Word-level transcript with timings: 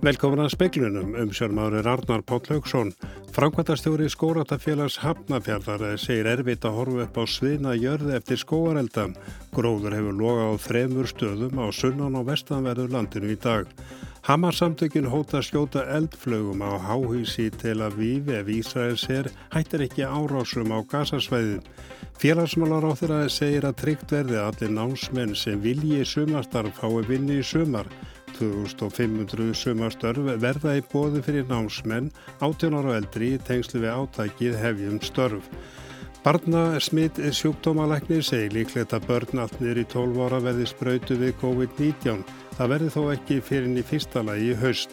Velkomin 0.00 0.40
að 0.40 0.54
speiklunum 0.54 1.10
um 1.20 1.32
sjálfmáður 1.36 1.88
Arnar 1.92 2.22
Páll 2.24 2.46
Haugsson. 2.48 2.94
Frankvæntastjóri 3.36 4.06
skóratafélags 4.08 4.96
Hafnafjörðar 5.02 5.98
segir 6.00 6.30
erfitt 6.30 6.64
að 6.64 6.78
horfa 6.78 7.04
upp 7.04 7.18
á 7.20 7.24
sviðna 7.28 7.74
jörði 7.76 8.14
eftir 8.16 8.40
skóarelda. 8.40 9.10
Gróður 9.52 9.98
hefur 9.98 10.16
loga 10.16 10.46
á 10.48 10.52
þremur 10.64 11.10
stöðum 11.10 11.60
á 11.60 11.68
sunnan 11.68 12.16
og 12.16 12.30
vestanverðu 12.30 12.88
landinu 12.94 13.34
í 13.34 13.36
dag. 13.44 13.68
Hamarsamtökin 14.22 15.06
hóta 15.06 15.40
skjóta 15.42 15.86
eldflögum 15.96 16.60
á 16.60 16.76
háhísi 16.76 17.48
til 17.56 17.80
að 17.80 17.96
vífi 17.96 18.34
ef 18.36 18.50
Ísraels 18.52 19.04
er 19.08 19.30
hættir 19.54 19.86
ekki 19.86 20.04
árásum 20.04 20.68
á 20.76 20.84
gasasvæðin. 20.84 21.64
Félagsmálar 22.20 22.84
á 22.84 22.92
þeirra 23.00 23.20
segir 23.32 23.64
að 23.64 23.78
tryggt 23.80 24.12
verði 24.12 24.36
allir 24.42 24.74
námsmenn 24.76 25.32
sem 25.32 25.56
vilji 25.64 26.04
sumastarf 26.04 26.76
fái 26.82 27.00
vinni 27.08 27.40
í 27.40 27.46
sumar. 27.46 27.88
2500 28.36 29.54
sumastörf 29.56 30.28
verða 30.44 30.76
í 30.76 30.84
bóði 30.92 31.24
fyrir 31.24 31.48
námsmenn 31.48 32.12
18 32.44 32.76
ára 32.76 32.98
eldri 33.00 33.34
í 33.38 33.40
tengslu 33.48 33.80
við 33.80 33.96
átækið 33.96 34.60
hefjum 34.60 35.00
störf. 35.00 35.48
Barna 36.20 36.76
smitt 36.76 37.16
sjúkdómalæknir 37.16 38.20
segir 38.20 38.52
líklegt 38.52 38.92
að 38.92 39.06
börn 39.08 39.40
allt 39.40 39.56
niður 39.56 39.80
í 39.80 39.88
12 39.88 40.22
ára 40.26 40.44
verði 40.44 40.68
spröytu 40.68 41.16
við 41.16 41.32
COVID-19. 41.40 42.20
Það 42.60 42.68
verði 42.74 42.88
þó 42.92 43.02
ekki 43.08 43.36
fyrir 43.40 43.76
í 43.80 43.82
fyrsta 43.88 44.20
lagi 44.20 44.50
í 44.52 44.56
haust. 44.60 44.90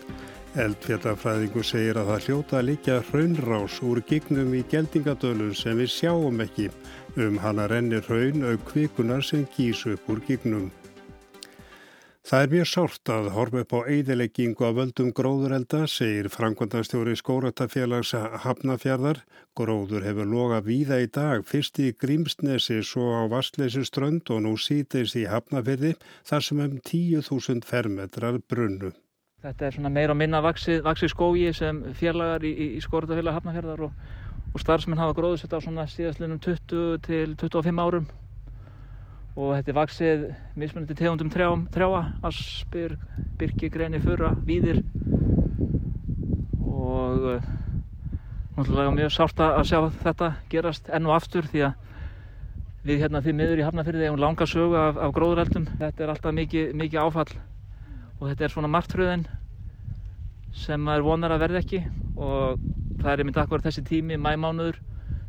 Eldfjallafræðingu 0.64 1.64
segir 1.68 1.98
að 2.00 2.14
það 2.14 2.28
hljóta 2.28 2.56
að 2.62 2.66
líka 2.70 2.94
hraunrás 3.10 3.82
úr 3.84 4.00
gignum 4.08 4.54
í 4.56 4.62
geldingadölun 4.72 5.52
sem 5.52 5.76
við 5.76 5.92
sjáum 5.92 6.40
ekki. 6.46 6.70
Um 7.20 7.36
hana 7.44 7.66
rennir 7.68 8.08
hraun 8.08 8.48
auk 8.54 8.64
kvikunar 8.72 9.20
sem 9.20 9.44
gís 9.58 9.84
upp 9.84 10.08
úr 10.08 10.24
gignum. 10.30 10.70
Það 12.28 12.42
er 12.44 12.50
mjög 12.52 12.66
sárt 12.68 13.10
að 13.14 13.28
horfa 13.32 13.62
upp 13.64 13.74
á 13.78 13.80
eidileggingu 13.88 14.66
af 14.68 14.74
völdum 14.76 15.14
gróðurelda, 15.16 15.86
segir 15.88 16.28
Frankvandastjóri 16.28 17.14
skóratafélags 17.16 18.12
Hafnafjörðar. 18.44 19.22
Gróður 19.56 20.04
hefur 20.04 20.28
loga 20.28 20.58
víða 20.66 20.98
í 21.00 21.08
dag, 21.08 21.46
fyrst 21.48 21.80
í 21.80 21.94
Grímsnesi, 21.96 22.82
svo 22.84 23.14
á 23.16 23.32
Vastleysu 23.32 23.86
strönd 23.88 24.28
og 24.36 24.44
nú 24.44 24.58
síteis 24.60 25.16
í 25.16 25.24
Hafnafjörði, 25.32 25.94
þar 26.28 26.48
sem 26.50 26.66
um 26.68 26.76
10.000 26.92 27.64
fermetrar 27.64 28.42
brunnu. 28.44 28.92
Þetta 29.48 29.70
er 29.70 29.80
svona 29.80 29.96
meira 29.96 30.12
og 30.12 30.20
minna 30.20 30.44
vaksið, 30.44 30.84
vaksið 30.84 31.16
skógi 31.16 31.56
sem 31.56 31.84
fjarlagar 31.96 32.44
í, 32.44 32.52
í, 32.52 32.70
skóratafélag 32.84 33.40
Hafnafjörðar 33.40 33.88
og, 33.88 34.08
og 34.52 34.68
starfsmenn 34.68 35.00
hafa 35.00 35.16
gróðsett 35.16 35.56
á 35.56 35.64
svona 35.64 35.88
síðastlinum 35.96 36.44
20 36.44 37.06
til 37.08 37.38
25 37.40 37.86
árum 37.88 38.16
og 39.38 39.54
þetta 39.54 39.70
er 39.70 39.78
vaksið 39.78 40.24
mismunandi 40.58 40.96
tegundum 40.98 41.30
trjám, 41.30 41.68
trjáa, 41.74 42.02
aspir, 42.26 42.96
byrki, 43.38 43.70
greni, 43.70 44.00
fyrra, 44.02 44.32
víðir. 44.48 44.80
Og 46.66 47.28
uh, 47.36 47.50
náttúrulega 48.56 48.96
mjög 48.96 49.12
sárt 49.14 49.44
að 49.46 49.60
sjá 49.70 49.78
þetta 50.02 50.32
gerast 50.50 50.90
enn 50.90 51.06
og 51.06 51.14
aftur 51.20 51.46
því 51.52 51.68
að 51.68 51.84
við 52.88 53.04
hérna 53.04 53.22
því 53.22 53.36
miður 53.38 53.62
í 53.62 53.66
Hafnarfyrði 53.68 54.08
hefum 54.08 54.24
langa 54.24 54.48
sögu 54.50 54.80
af, 54.80 54.98
af 55.06 55.14
gróðureldum. 55.14 55.68
Þetta 55.84 56.04
er 56.04 56.14
alltaf 56.14 56.34
mikið, 56.34 56.72
mikið 56.82 57.04
áfall. 57.04 57.30
Og 58.18 58.32
þetta 58.32 58.48
er 58.48 58.54
svona 58.56 58.72
margtröðin 58.74 59.28
sem 60.58 60.82
maður 60.82 61.06
vonar 61.12 61.36
að 61.36 61.44
verði 61.46 61.62
ekki. 61.62 61.84
Og 62.16 62.64
það 63.04 63.12
er 63.12 63.22
einmitt 63.22 63.38
akkur 63.44 63.62
þessi 63.62 63.86
tími, 63.86 64.18
mæmánuður, 64.18 64.80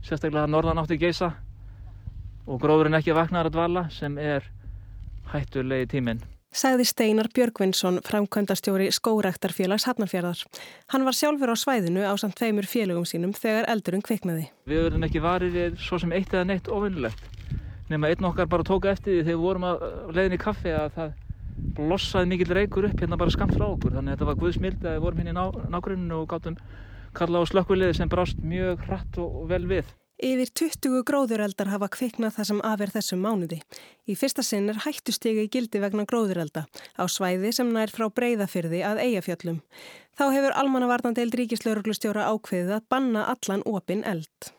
sérstaklega 0.07 0.49
norðan 0.49 0.81
átti 0.81 0.97
geisa 1.03 1.35
og 2.49 2.59
gróðurinn 2.63 2.97
ekki 2.99 3.17
vaknar 3.17 3.49
að 3.49 3.59
dvala 3.59 3.85
sem 3.93 4.17
er 4.19 4.47
hættulegi 5.33 5.89
tíminn. 5.93 6.25
Sagði 6.49 6.87
Steinar 6.89 7.29
Björgvinsson, 7.37 8.01
framkvæmdastjóri 8.09 8.87
skórektarfélags 8.97 9.85
Hafnarfjörðar. 9.85 10.41
Hann 10.95 11.05
var 11.05 11.17
sjálfur 11.17 11.53
á 11.53 11.57
svæðinu 11.61 12.07
á 12.09 12.17
samt 12.17 12.39
tveimur 12.41 12.65
félögum 12.65 13.05
sínum 13.05 13.35
þegar 13.37 13.69
eldurinn 13.69 14.03
kviknaði. 14.03 14.47
Við 14.65 14.87
verðum 14.87 15.05
ekki 15.05 15.23
varið 15.23 15.59
við 15.59 15.77
svo 15.85 16.01
sem 16.01 16.15
eitt 16.17 16.33
eða 16.33 16.49
neitt 16.49 16.73
ofinnulegt. 16.73 17.21
Nefn 17.93 18.09
að 18.09 18.17
einn 18.17 18.31
okkar 18.31 18.49
bara 18.49 18.65
tóka 18.65 18.95
eftir 18.95 19.13
því 19.13 19.21
þegar 19.27 19.37
við 19.37 19.45
vorum 19.45 19.69
að 19.69 19.87
leiðin 20.17 20.39
í 20.39 20.41
kaffi 20.41 20.73
að 20.73 20.91
það 20.97 21.15
blossaði 21.77 22.33
mikill 22.33 22.57
reykur 22.57 22.89
upp 22.89 23.01
hérna 23.05 23.21
bara 23.21 23.37
skamt 23.37 23.57
frá 23.57 23.69
okkur. 23.69 23.99
Þannig 23.99 24.15
að 24.15 24.17
þetta 24.17 24.31
var 24.33 24.43
guðsmild 24.43 24.85
að 24.85 24.97
við 24.97 25.05
vorum 25.05 25.23
hérna 25.23 25.35
í 25.35 25.39
ná, 25.39 25.71
nágruninu 25.77 26.21
og 26.23 26.29
gáttum 26.33 26.59
kalla 27.17 27.45
á 27.45 27.51
slökkviliði 27.51 28.01
sem 28.01 28.13
brást 28.13 28.41
mjög 28.41 28.85
hratt 28.89 29.21
og 29.21 29.49
vel 29.53 29.65
við. 29.69 29.98
Yfir 30.19 30.51
20 30.51 31.05
gróðureldar 31.07 31.69
hafa 31.71 31.87
kviknað 31.95 32.33
það 32.35 32.47
sem 32.49 32.61
afer 32.67 32.91
þessum 32.91 33.21
mánuði. 33.23 33.59
Í 34.11 34.17
fyrsta 34.19 34.43
sinn 34.43 34.67
er 34.73 34.81
hættustegi 34.83 35.45
gildi 35.47 35.79
vegna 35.79 36.03
gróðurelda 36.11 36.65
á 36.99 37.05
svæði 37.07 37.53
sem 37.55 37.71
nær 37.71 37.93
frá 37.95 38.09
breyðafyrði 38.11 38.81
að 38.83 39.03
eigafjöllum. 39.05 39.61
Þá 40.19 40.25
hefur 40.35 40.57
almannavarnandeild 40.59 41.39
ríkislauruglustjóra 41.39 42.27
ákveðið 42.33 42.75
að 42.81 42.89
banna 42.91 43.29
allan 43.31 43.63
opin 43.71 44.03
eld. 44.03 44.51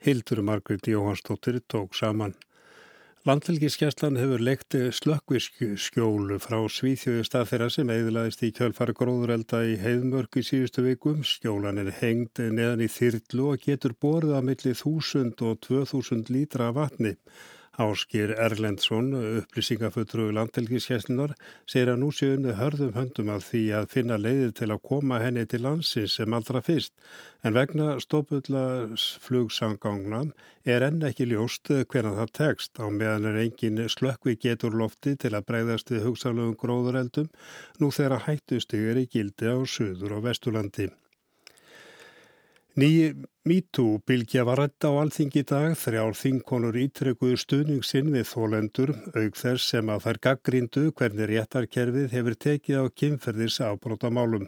Hildur 0.00 0.40
Margrit 0.40 0.88
Jóhansdóttir 0.88 1.60
tók 1.68 1.92
saman. 1.92 2.32
Landfylgiskjæslan 3.22 4.16
hefur 4.18 4.40
leikt 4.42 4.74
slökkviskjólu 4.98 6.40
frá 6.42 6.56
Svíþjóðu 6.66 7.22
stað 7.28 7.44
þeirra 7.52 7.68
sem 7.70 7.92
eðlaðist 7.94 8.40
í 8.42 8.48
kjölfari 8.56 8.96
gróðurelda 8.98 9.60
í 9.62 9.76
heiðmörk 9.78 10.40
í 10.40 10.42
síðustu 10.48 10.82
vikum. 10.88 11.20
Skjólan 11.22 11.78
er 11.78 11.92
hengd 12.00 12.42
neðan 12.50 12.82
í 12.82 12.88
þyrlu 12.90 13.52
og 13.52 13.62
getur 13.62 13.94
borðið 14.02 14.34
að 14.40 14.48
milli 14.48 14.74
1000 14.74 15.44
og 15.46 15.60
2000 15.68 16.34
lítra 16.34 16.72
vatni. 16.74 17.14
Áskir 17.80 18.34
Erlendsson, 18.36 19.14
upplýsingafötru 19.40 20.26
landtelgiskeslinar, 20.36 21.32
segir 21.64 21.88
að 21.88 22.02
nú 22.02 22.12
séu 22.12 22.36
unni 22.36 22.52
hörðum 22.58 22.92
höndum 22.92 23.30
að 23.32 23.46
því 23.46 23.62
að 23.78 23.88
finna 23.94 24.18
leiðir 24.20 24.52
til 24.58 24.68
að 24.74 24.82
koma 24.90 25.16
henni 25.22 25.44
til 25.48 25.62
landsins 25.64 26.16
sem 26.18 26.34
allra 26.36 26.60
fyrst. 26.60 26.92
En 27.40 27.56
vegna 27.56 27.96
stópullarsflugsangangna 28.04 30.20
er 30.68 30.84
enn 30.84 31.00
ekki 31.08 31.24
ljóst 31.32 31.72
hvernig 31.72 32.20
það 32.20 32.36
tekst 32.42 32.76
á 32.76 32.92
meðan 32.92 33.32
er 33.32 33.40
engin 33.46 33.88
slökkvi 33.88 34.36
getur 34.36 34.76
lofti 34.76 35.16
til 35.16 35.32
að 35.32 35.48
breyðast 35.48 35.88
við 35.94 36.04
hugsalögum 36.10 36.60
gróðureldum 36.60 37.32
nú 37.80 37.88
þegar 37.88 38.28
hættustygur 38.28 39.00
í 39.00 39.08
gildi 39.08 39.48
á 39.48 39.56
söður 39.64 40.12
og 40.18 40.28
vesturlandi. 40.28 40.92
Nýji 42.72 43.12
MeToo-bylgja 43.44 44.46
var 44.48 44.62
rætt 44.62 44.86
á 44.88 44.90
alþingi 44.96 45.42
dag 45.44 45.74
þrjár 45.76 46.14
þingkonur 46.16 46.76
ítrekuðu 46.80 47.36
stuðningsinn 47.42 48.08
við 48.14 48.24
þólendur 48.30 48.92
auk 49.12 49.36
þess 49.36 49.66
sem 49.74 49.90
að 49.92 50.06
þær 50.06 50.18
gaggrindu 50.26 50.84
hvernig 50.96 51.28
réttarkerfið 51.28 52.14
hefur 52.16 52.36
tekið 52.46 52.78
á 52.80 52.84
kynferðis 52.96 53.58
afbrótamálum. 53.66 54.46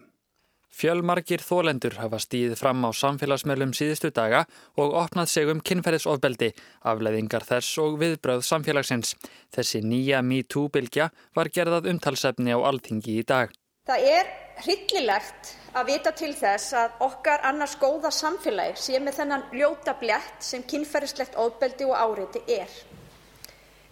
Fjölmarkir 0.73 1.45
þólendur 1.45 1.99
hafa 2.01 2.17
stíðið 2.25 2.57
fram 2.63 2.81
á 2.89 2.91
samfélagsmeilum 2.97 3.75
síðustu 3.77 4.09
daga 4.09 4.47
og 4.81 4.97
opnað 5.03 5.29
sig 5.35 5.53
um 5.53 5.61
kynferðisofbeldi, 5.61 6.49
afleðingar 6.81 7.45
þess 7.45 7.77
og 7.85 7.99
viðbröð 8.01 8.41
samfélagsins. 8.49 9.13
Þessi 9.53 9.85
nýja 9.85 10.25
MeToo-bylgja 10.25 11.11
var 11.37 11.53
gerðað 11.53 11.93
umtalsefni 11.93 12.57
á 12.57 12.59
alþingi 12.73 13.21
í 13.21 13.27
dag. 13.29 13.53
Það 13.85 14.05
er 14.09 14.29
hryllilegt 14.65 15.49
að 15.77 15.89
vita 15.91 16.11
til 16.17 16.31
þess 16.33 16.73
að 16.81 17.03
okkar 17.05 17.43
annars 17.45 17.75
góða 17.77 18.09
samfélagi 18.17 18.79
sé 18.81 18.97
með 18.97 19.19
þennan 19.19 19.43
ljóta 19.53 19.93
blett 20.01 20.47
sem 20.47 20.63
kynferðislegt 20.65 21.37
ofbeldi 21.37 21.85
og 21.85 21.93
áreiti 21.93 22.41
er. 22.55 22.71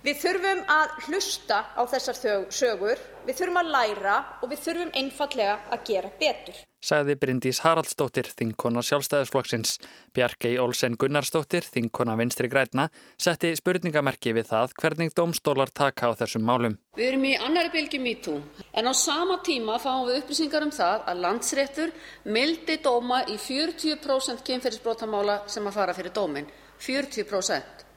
Við 0.03 0.17
þurfum 0.19 0.61
að 0.67 0.95
hlusta 1.07 1.61
á 1.79 1.83
þessar 1.87 2.17
sögur, 2.51 3.01
við 3.23 3.37
þurfum 3.39 3.59
að 3.61 3.69
læra 3.71 4.15
og 4.43 4.49
við 4.51 4.63
þurfum 4.65 4.89
einfallega 4.99 5.53
að 5.71 5.85
gera 5.87 6.09
betur. 6.19 6.57
Sagði 6.83 7.15
Bryndís 7.23 7.61
Haraldsdóttir, 7.63 8.27
þingkona 8.35 8.83
sjálfstæðisflokksins. 8.83 9.77
Bjarkei 10.11 10.57
Olsen 10.59 10.97
Gunnarsdóttir, 10.99 11.63
þingkona 11.63 12.17
vinstri 12.19 12.51
græna, 12.51 12.89
setti 13.15 13.53
spurningamerki 13.55 14.33
við 14.35 14.49
það 14.51 14.75
hvernig 14.83 15.15
domstólar 15.15 15.71
taka 15.71 16.11
á 16.11 16.19
þessum 16.19 16.43
málum. 16.51 16.75
Við 16.99 17.13
erum 17.13 17.29
í 17.31 17.37
annari 17.39 17.71
bylgjum 17.77 18.11
í 18.11 18.17
tú, 18.27 18.35
en 18.75 18.91
á 18.91 18.93
sama 18.99 19.39
tíma 19.47 19.79
fáum 19.79 20.09
við 20.11 20.25
upplýsingar 20.25 20.67
um 20.67 20.75
það 20.75 21.07
að 21.15 21.23
landsréttur 21.29 21.95
mildi 22.27 22.81
dóma 22.83 23.23
í 23.31 23.39
40% 23.39 24.43
kynferðisbrótamála 24.51 25.45
sem 25.47 25.71
að 25.71 25.79
fara 25.79 25.95
fyrir 25.95 26.19
dómin. 26.19 26.51
40%. 26.83 27.92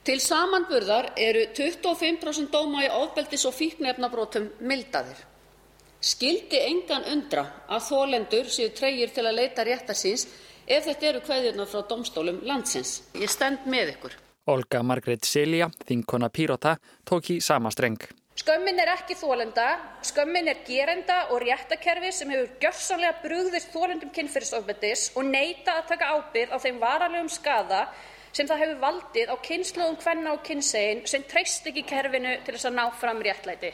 Til 0.00 0.16
samanburðar 0.24 1.10
eru 1.20 1.42
25% 1.52 2.48
dóma 2.48 2.86
í 2.86 2.88
ofbeldis- 2.88 3.44
og 3.44 3.52
fíkniefnabrotum 3.52 4.46
mildaðir. 4.64 5.18
Skildi 6.00 6.56
engan 6.64 7.04
undra 7.12 7.42
að 7.68 7.82
þólendur 7.90 8.46
séu 8.48 8.70
treyir 8.72 9.10
til 9.12 9.26
að 9.28 9.36
leita 9.36 9.66
réttar 9.68 9.98
síns 9.98 10.24
ef 10.64 10.86
þetta 10.86 11.06
eru 11.10 11.20
kveðirnar 11.26 11.68
frá 11.68 11.82
domstólum 11.90 12.40
landsins. 12.48 13.02
Ég 13.12 13.28
stend 13.28 13.66
með 13.68 13.92
ykkur. 13.96 14.14
Olga 14.48 14.80
Margrét 14.82 15.28
Silja, 15.28 15.68
þingkona 15.84 16.30
Pírota, 16.32 16.78
tók 17.04 17.28
í 17.34 17.36
sama 17.44 17.68
streng. 17.70 18.00
Skömmin 18.40 18.80
er 18.80 18.94
ekki 18.94 19.18
þólenda, 19.20 19.66
skömmin 20.00 20.48
er 20.48 20.62
gerenda 20.64 21.26
og 21.34 21.42
réttakerfi 21.44 22.12
sem 22.16 22.30
hefur 22.32 22.48
gjörsanlega 22.62 23.20
brugðist 23.20 23.74
þólendum 23.74 24.14
kynferðisofbeldis 24.16 25.10
og 25.12 25.28
neita 25.28 25.76
að 25.82 25.92
taka 25.92 26.14
ábyrð 26.16 26.56
á 26.56 26.58
þeim 26.64 26.80
varalegum 26.80 27.28
skada 27.28 27.82
sem 28.32 28.48
það 28.48 28.62
hefur 28.64 28.82
valdið 28.86 29.32
á 29.32 29.36
kynnslóðum 29.46 30.00
hvenna 30.04 30.34
og 30.36 30.42
kynnsegin 30.46 31.06
sem 31.10 31.24
treyst 31.30 31.66
ekki 31.70 31.86
kerfinu 31.88 32.36
til 32.44 32.56
þess 32.56 32.68
að 32.70 32.76
ná 32.78 32.84
fram 33.00 33.22
réttlæti. 33.24 33.72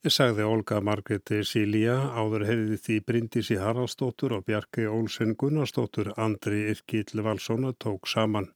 Sagði 0.00 0.46
Olga 0.48 0.78
Margreti 0.80 1.42
Silja, 1.44 1.98
áður 2.16 2.46
heyrði 2.48 2.78
því 2.80 2.94
Bryndisi 3.04 3.58
Haraldsdóttur 3.60 4.32
og 4.38 4.46
Bjarki 4.46 4.86
Olsen 4.88 5.34
Gunnarsdóttur 5.36 6.14
Andri 6.16 6.62
Irkill 6.70 7.20
Valssona 7.20 7.74
tók 7.76 8.08
saman. 8.08 8.48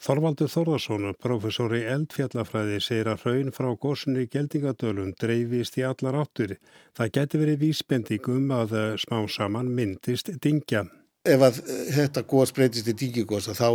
Þorvaldur 0.00 0.48
Þorðarsson, 0.48 1.10
professor 1.20 1.74
í 1.76 1.84
eldfjallafræði, 1.94 2.78
segir 2.80 3.12
að 3.12 3.26
hraun 3.26 3.54
frá 3.54 3.68
góðsunni 3.78 4.26
geldingadölum 4.32 5.12
dreifist 5.20 5.76
í 5.78 5.84
allar 5.84 6.22
áttur. 6.22 6.56
Það 6.96 7.12
geti 7.18 7.40
verið 7.44 7.62
vísbending 7.66 8.30
um 8.34 8.54
að 8.56 8.74
smá 9.04 9.20
saman 9.28 9.70
myndist 9.76 10.32
dingja. 10.40 10.86
Ef 11.28 11.42
að 11.44 11.58
þetta 11.92 12.22
góðs 12.24 12.54
breytist 12.56 12.86
í 12.88 12.94
dingjugósa 12.96 13.52
þá 13.52 13.68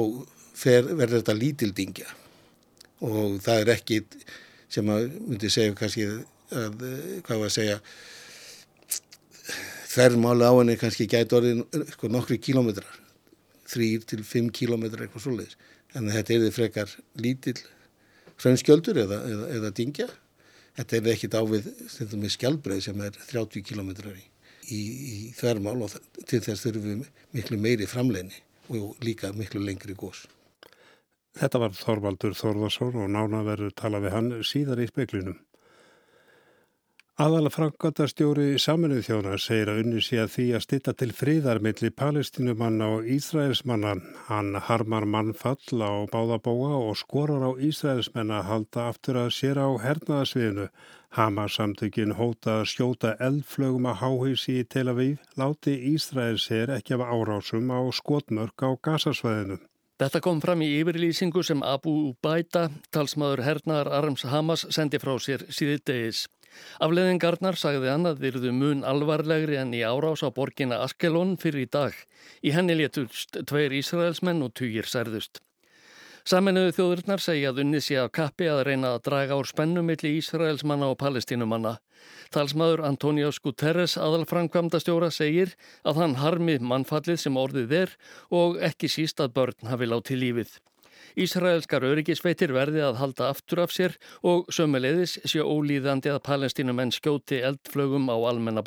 fer, 0.58 0.88
verður 0.88 1.20
þetta 1.20 1.36
lítil 1.38 1.74
dingja 1.78 2.08
og 3.06 3.36
það 3.44 3.60
er 3.62 3.72
ekki 3.76 4.00
sem 4.72 4.90
að 4.90 5.12
myndi 5.28 5.52
segja 5.54 5.76
kannski 5.78 6.08
að, 6.10 6.82
hvað 7.28 7.42
var 7.44 7.52
að 7.52 7.54
segja, 7.54 7.78
þerrmáli 9.94 10.50
á 10.50 10.54
henni 10.58 10.78
kannski 10.80 11.08
gæti 11.12 11.38
orðið 11.38 11.86
sko, 11.94 12.10
nokkri 12.12 12.40
kílómetrar, 12.42 13.00
þrýr 13.70 14.06
til 14.10 14.24
fimm 14.28 14.50
kílómetrar 14.50 15.06
eitthvað 15.06 15.28
svoleiðis. 15.28 15.58
En 15.96 16.10
þetta 16.12 16.36
er 16.36 16.46
þið 16.46 16.56
frekar 16.58 16.96
lítill 17.22 17.58
hraunskjöldur 18.42 19.04
eða, 19.06 19.22
eða, 19.32 19.50
eða 19.60 19.76
dingja. 19.78 20.08
Þetta 20.76 20.98
er 20.98 21.12
ekkit 21.14 21.38
ávið 21.40 21.70
skjálbreið 22.36 22.88
sem 22.90 23.06
er 23.06 23.20
30 23.30 23.64
km 23.70 23.94
í, 24.12 24.26
í, 24.70 24.82
í 24.82 25.18
þvermál 25.38 25.78
og 25.86 25.96
til 26.26 26.42
þess 26.42 26.66
þurfum 26.66 27.04
við 27.04 27.10
miklu 27.38 27.60
meiri 27.62 27.90
framleginni 27.90 28.42
og 28.76 28.96
líka 29.06 29.32
miklu 29.36 29.62
lengri 29.62 29.96
gós. 29.98 30.26
Þetta 31.36 31.60
var 31.66 31.76
Þorvaldur 31.76 32.38
Þorðarsson 32.38 32.96
og 33.04 33.12
nána 33.12 33.44
verður 33.44 33.76
tala 33.76 34.00
við 34.04 34.16
hann 34.16 34.32
síðar 34.48 34.82
í 34.82 34.88
speklinum. 34.88 35.42
Aðala 37.16 37.48
frangatastjóri 37.48 38.58
saminuð 38.60 39.06
þjóna 39.06 39.38
segir 39.40 39.70
að 39.72 39.78
unni 39.86 40.02
sé 40.04 40.18
að 40.20 40.34
því 40.34 40.48
að 40.58 40.64
stitta 40.66 40.94
til 41.00 41.14
friðar 41.16 41.62
millir 41.64 41.94
palestinumanna 41.96 42.90
og 42.98 43.08
Ísraelsmanna. 43.08 43.94
Hann 44.28 44.50
harmar 44.68 45.08
mannfall 45.08 45.80
á 45.80 46.12
báðabóa 46.12 46.74
og 46.76 47.00
skorar 47.00 47.46
á 47.48 47.52
Ísraelsmenna 47.56 48.42
að 48.42 48.50
halda 48.50 48.88
aftur 48.92 49.22
að 49.22 49.32
sér 49.32 49.64
á 49.64 49.68
hernaðasviðinu. 49.86 50.68
Hamarsamtökin 51.16 52.12
hóta 52.18 52.58
að 52.60 52.66
skjóta 52.74 53.14
eldflögum 53.24 53.86
að 53.88 54.02
háhísi 54.02 54.58
í 54.60 54.66
Tel 54.68 54.90
Aviv 54.92 55.22
láti 55.40 55.76
Ísraels 55.94 56.50
er 56.52 56.74
ekki 56.76 56.98
af 56.98 57.06
árásum 57.08 57.72
á 57.72 57.80
skotmörk 57.96 58.66
á 58.68 58.76
gasasvæðinu. 58.84 59.62
Þetta 59.96 60.20
kom 60.20 60.42
fram 60.44 60.60
í 60.66 60.68
yfirlýsingu 60.82 61.40
sem 61.48 61.62
Abu 61.64 61.94
Ubaida, 62.10 62.66
talsmaður 62.92 63.46
hernaðar 63.48 63.94
Arms 64.02 64.26
Hamas, 64.28 64.66
sendi 64.76 65.00
frá 65.00 65.14
sér 65.24 65.48
síðið 65.48 65.86
degis. 65.88 66.26
Afleðingarnar 66.84 67.56
sagði 67.60 67.94
hann 67.94 68.10
að 68.10 68.20
þyrðu 68.26 68.52
mun 68.60 68.84
alvarlegri 68.88 69.56
en 69.62 69.72
í 69.76 69.86
árás 69.88 70.24
á 70.28 70.30
borgina 70.36 70.82
Askelon 70.84 71.38
fyrir 71.40 71.64
í 71.64 71.72
dag. 71.72 71.96
Í 72.44 72.52
henni 72.56 72.76
létust 72.76 73.40
tveir 73.48 73.76
Ísraelsmenn 73.80 74.44
og 74.44 74.52
týjir 74.60 74.92
særðust. 74.92 75.45
Saminuðu 76.26 76.72
þjóðurnar 76.74 77.22
segja 77.22 77.52
að 77.52 77.60
unni 77.62 77.78
sé 77.86 78.00
af 78.02 78.08
kappi 78.18 78.48
að 78.50 78.64
reyna 78.66 78.96
að 78.96 79.04
draga 79.06 79.36
úr 79.38 79.46
spennum 79.46 79.86
milli 79.86 80.16
Ísraelsmanna 80.18 80.88
og 80.90 80.96
palestínumanna. 80.98 81.76
Talsmaður 82.34 82.82
Antonios 82.88 83.38
Guterres 83.44 83.94
aðalframkvamdastjóra 84.02 85.12
segir 85.14 85.54
að 85.86 86.00
hann 86.02 86.16
harmi 86.18 86.56
mannfallið 86.58 87.20
sem 87.22 87.38
orðið 87.38 87.76
er 87.84 87.94
og 88.34 88.58
ekki 88.58 88.90
síst 88.90 89.22
að 89.22 89.36
börn 89.36 89.70
hafi 89.70 89.90
látið 89.92 90.20
lífið. 90.24 90.56
Ísraelskar 91.14 91.86
öryggisveitir 91.92 92.56
verði 92.58 92.82
að 92.88 92.98
halda 93.04 93.30
aftur 93.30 93.62
af 93.68 93.76
sér 93.78 93.94
og 94.26 94.50
sömuleiðis 94.50 95.20
sé 95.30 95.46
ólíðandi 95.46 96.10
að 96.10 96.24
palestinumenn 96.26 96.96
skjóti 96.96 97.44
eldflögum 97.46 98.10
á 98.10 98.18
almenna 98.18 98.66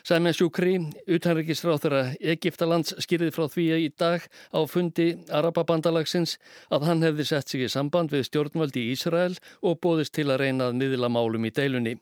Sæmen 0.00 0.32
Sjúkri, 0.32 0.78
utanryggisráþura 1.12 2.14
Egiptalands 2.32 2.94
skýrið 3.04 3.34
frá 3.36 3.44
því 3.52 3.64
að 3.74 3.82
í 3.84 3.88
dag 4.00 4.24
á 4.56 4.60
fundi 4.64 5.08
Arababandalagsins 5.28 6.38
að 6.72 6.86
hann 6.88 7.04
hefði 7.04 7.26
sett 7.28 7.52
sig 7.52 7.66
í 7.66 7.68
samband 7.68 8.14
við 8.14 8.24
stjórnvaldi 8.30 8.86
í 8.86 8.94
Ísrael 8.94 9.36
og 9.60 9.80
bóðist 9.84 10.14
til 10.16 10.30
að 10.30 10.40
reyna 10.44 10.70
að 10.70 10.78
miðla 10.80 11.12
málum 11.12 11.44
í 11.44 11.52
deilunni. 11.52 11.98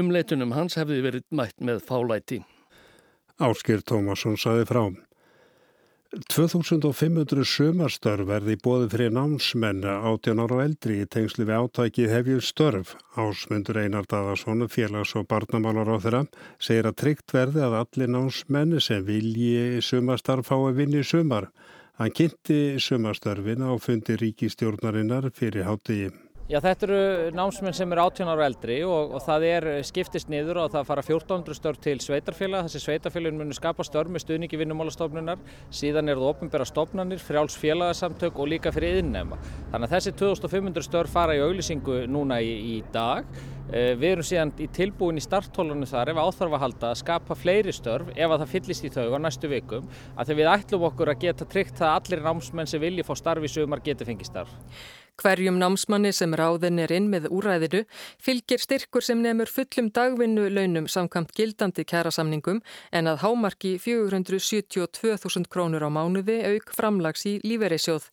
Umleitunum 0.00 0.54
hans 0.56 0.78
hefði 0.80 1.02
verið 1.04 1.26
mætt 1.36 1.60
með 1.60 1.84
fálæti. 1.84 2.40
Áskir 3.36 3.84
Tómasson 3.84 4.40
saði 4.40 4.64
frá. 4.64 4.86
2500 6.16 7.44
sömarstörf 7.44 8.24
verði 8.28 8.54
bóði 8.64 8.86
fyrir 8.92 9.12
námsmenn 9.12 9.82
18 9.84 10.40
ára 10.40 10.56
og 10.56 10.62
eldri 10.64 10.98
í 11.02 11.08
tengslu 11.12 11.44
við 11.44 11.58
átækið 11.66 12.12
hefju 12.14 12.36
störf. 12.40 12.94
Ásmundur 13.20 13.76
Einar 13.82 14.08
Daðarsson, 14.08 14.64
félags- 14.72 15.12
og 15.18 15.26
barnamálar 15.28 15.92
á 15.92 15.96
þeirra, 16.00 16.22
segir 16.58 16.88
að 16.88 16.98
tryggt 17.02 17.36
verði 17.36 17.64
að 17.66 17.78
allir 17.82 18.12
námsmenn 18.14 18.80
sem 18.80 19.04
vilji 19.04 19.82
sömarstarf 19.84 20.48
fái 20.48 20.72
vinni 20.78 21.04
sömar. 21.04 21.50
Hann 22.00 22.12
kynnti 22.16 22.80
sömarstörfin 22.80 23.64
á 23.68 23.76
fundi 23.76 24.16
ríkistjórnarinnar 24.16 25.28
fyrir 25.36 25.68
hátíi. 25.68 26.25
Já, 26.46 26.60
þetta 26.62 26.86
eru 26.86 26.98
námsmenn 27.34 27.74
sem 27.74 27.90
eru 27.90 28.04
18 28.04 28.28
ára 28.30 28.44
eldri 28.46 28.76
og, 28.86 29.16
og 29.18 29.22
það 29.24 29.44
er 29.48 29.64
skiptist 29.82 30.28
niður 30.30 30.60
og 30.62 30.68
það 30.70 30.84
fara 30.86 31.02
1400 31.02 31.56
störf 31.58 31.80
til 31.82 31.96
sveitarfélag. 32.04 32.68
Þessi 32.68 32.82
sveitarfélagin 32.84 33.40
munir 33.40 33.56
skapa 33.58 33.82
störf 33.82 34.12
með 34.14 34.22
stuðningi 34.22 34.60
vinnumálastofnunar. 34.60 35.40
Síðan 35.74 36.12
er 36.12 36.20
það 36.20 36.28
ofinbæra 36.28 36.66
stofnanir, 36.70 37.18
frjáls 37.18 37.56
félagsamtök 37.58 38.38
og 38.38 38.46
líka 38.52 38.70
fyrir 38.70 39.00
innnefna. 39.00 39.40
Þannig 39.72 39.88
að 39.88 39.94
þessi 39.96 40.12
2500 40.20 40.86
störf 40.86 41.16
fara 41.18 41.34
í 41.34 41.40
auglýsingu 41.42 41.96
núna 42.14 42.38
í, 42.38 42.52
í 42.76 42.76
dag. 42.94 43.26
Við 43.66 44.06
erum 44.12 44.26
síðan 44.28 44.52
í 44.62 44.68
tilbúin 44.70 45.18
í 45.18 45.24
starthólunum 45.24 45.90
þar 45.90 46.12
ef 46.12 46.20
áþarf 46.22 46.54
að 46.54 46.62
halda 46.62 46.92
að 46.92 47.00
skapa 47.00 47.34
fleiri 47.34 47.74
störf 47.74 48.12
ef 48.14 48.28
að 48.28 48.44
það 48.44 48.52
fyllist 48.52 48.86
í 48.86 48.92
þau 48.94 49.18
á 49.18 49.24
næstu 49.24 49.50
vikum. 49.50 49.90
Að 50.14 50.30
þegar 50.30 50.38
við 50.38 50.52
ætlum 50.52 50.86
okkur 50.92 51.10
að 51.10 51.26
geta 51.26 51.48
tryggt 51.50 51.82
það 51.82 51.90
að 51.90 51.98
allir 51.98 52.24
námsmenn 52.28 52.70
sem 52.70 52.84
vilji 52.86 53.08
fá 53.08 53.12
starfi 53.18 53.50
sumar 53.50 53.82
geti 53.82 54.06
fengið 54.06 54.30
starf. 54.30 54.54
Hverjum 55.16 55.56
námsmanni 55.56 56.10
sem 56.12 56.34
ráðin 56.36 56.76
er 56.82 56.92
inn 56.92 57.06
með 57.08 57.30
úræðinu 57.32 57.82
fylgir 58.20 58.60
styrkur 58.60 59.04
sem 59.04 59.22
nefnur 59.24 59.48
fullum 59.48 59.88
dagvinnu 59.96 60.44
launum 60.52 60.88
samkvæmt 60.92 61.32
gildandi 61.36 61.86
kærasamningum 61.88 62.60
en 62.92 63.08
að 63.08 63.22
hámarki 63.22 63.76
472.000 63.80 65.48
krónur 65.48 65.86
á 65.86 65.90
mánuði 65.90 66.36
auk 66.50 66.74
framlags 66.76 67.24
í 67.24 67.38
lífeyrissjóð. 67.48 68.10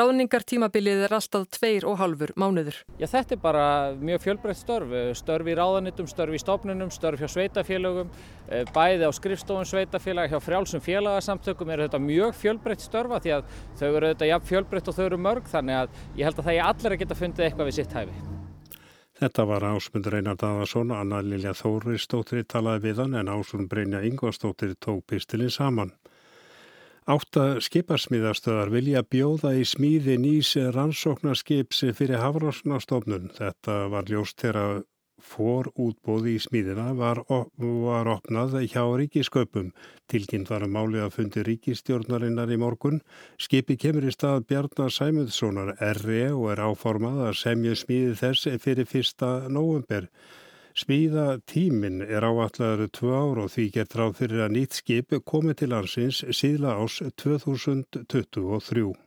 Ráðningartímabilið 0.00 1.04
er 1.10 1.16
alltaf 1.18 1.44
tveir 1.58 1.84
og 1.84 2.00
halfur 2.00 2.32
mánuður. 2.40 2.80
Já, 2.96 3.04
þetta 3.04 3.36
er 3.36 3.42
bara 3.44 3.66
mjög 4.00 4.24
fjölbreytt 4.24 4.62
störf. 4.62 4.96
Störf 5.20 5.52
í 5.52 5.58
ráðanitum, 5.60 6.08
störf 6.08 6.32
í 6.32 6.40
stofnunum, 6.40 6.94
störf 6.94 7.20
hjá 7.20 7.28
sveitafélögum, 7.36 8.08
bæði 8.72 9.04
á 9.04 9.12
skrifstofun 9.12 9.68
sveitafélag, 9.68 10.32
hjá 10.32 10.40
frjálsum 10.40 10.80
félagsamtökum 10.84 11.70
er 11.74 11.84
þetta 11.84 12.00
mjög 12.02 12.36
fjölbreytt 12.40 12.84
störfa 12.84 13.20
því 13.22 13.36
að 13.36 13.54
þau 13.76 13.88
eru 13.90 14.10
þetta 14.12 14.30
jafn 14.32 14.50
fjölbreytt 14.50 14.90
og 14.90 14.96
þau 14.96 15.04
eru 15.06 15.20
mörg 15.20 15.50
þannig 15.50 15.80
að 15.82 15.96
ég 16.16 16.28
held 16.28 16.40
að 16.40 16.45
það 16.46 16.56
er 16.56 16.66
allir 16.70 16.94
að 16.94 17.00
geta 17.02 17.18
fundið 17.18 17.46
eitthvað 17.46 17.70
við 17.70 17.78
sitt 17.80 17.94
hæfi. 17.96 18.24
Þetta 19.16 19.46
var 19.48 19.64
Ásmund 19.64 20.08
Reinar 20.12 20.36
Daðarsson, 20.36 20.92
Anna 20.92 21.22
Lilja 21.24 21.54
Þóristóttir 21.56 22.44
talaði 22.44 22.90
við 22.90 22.98
hann 23.00 23.16
en 23.16 23.30
Ásmund 23.32 23.70
Brynja 23.70 24.02
Ingvarstóttir 24.04 24.74
tók 24.76 25.06
pistilinn 25.08 25.52
saman. 25.52 25.94
Átta 27.06 27.60
skiparsmiðastöðar 27.62 28.72
vilja 28.74 29.04
bjóða 29.06 29.54
í 29.56 29.62
smíði 29.64 30.18
nýs 30.18 30.50
rannsóknarskips 30.74 31.84
fyrir 31.96 32.20
Hafrásnastofnun. 32.20 33.30
Þetta 33.36 33.78
var 33.92 34.10
ljóst 34.10 34.42
þegar 34.42 34.82
fór 35.26 35.68
útbóði 35.74 36.36
í 36.36 36.42
smíðina 36.42 36.92
var, 36.98 37.22
var 37.26 38.10
opnað 38.14 38.56
hjá 38.70 38.82
ríkisköpum. 39.00 39.72
Tilkynnt 40.10 40.50
var 40.52 40.66
að 40.66 40.74
málið 40.76 41.04
að 41.06 41.14
fundi 41.16 41.44
ríkistjórnarinnar 41.48 42.52
í 42.54 42.58
morgun. 42.62 43.02
Skipi 43.42 43.76
kemur 43.80 44.06
í 44.06 44.14
stað 44.14 44.46
Bjarnar 44.50 44.94
Sæmundssonar 44.94 45.74
R.E. 45.80 46.30
og 46.32 46.50
er 46.54 46.64
áformað 46.68 47.22
að 47.28 47.38
semja 47.42 47.78
smíði 47.78 48.18
þess 48.22 48.50
fyrir 48.62 48.90
fyrsta 48.90 49.32
nóvember. 49.50 50.10
Smíða 50.76 51.38
tímin 51.48 52.02
er 52.04 52.26
áallæður 52.26 52.90
tvö 52.92 53.14
ár 53.16 53.38
og 53.46 53.48
því 53.54 53.64
gert 53.78 53.96
ráð 53.96 54.18
fyrir 54.18 54.44
að 54.44 54.54
nýtt 54.58 54.76
skip 54.82 55.16
komi 55.24 55.56
til 55.56 55.72
hansins 55.72 56.20
síðla 56.36 56.76
ás 56.84 57.00
2023. 57.24 59.05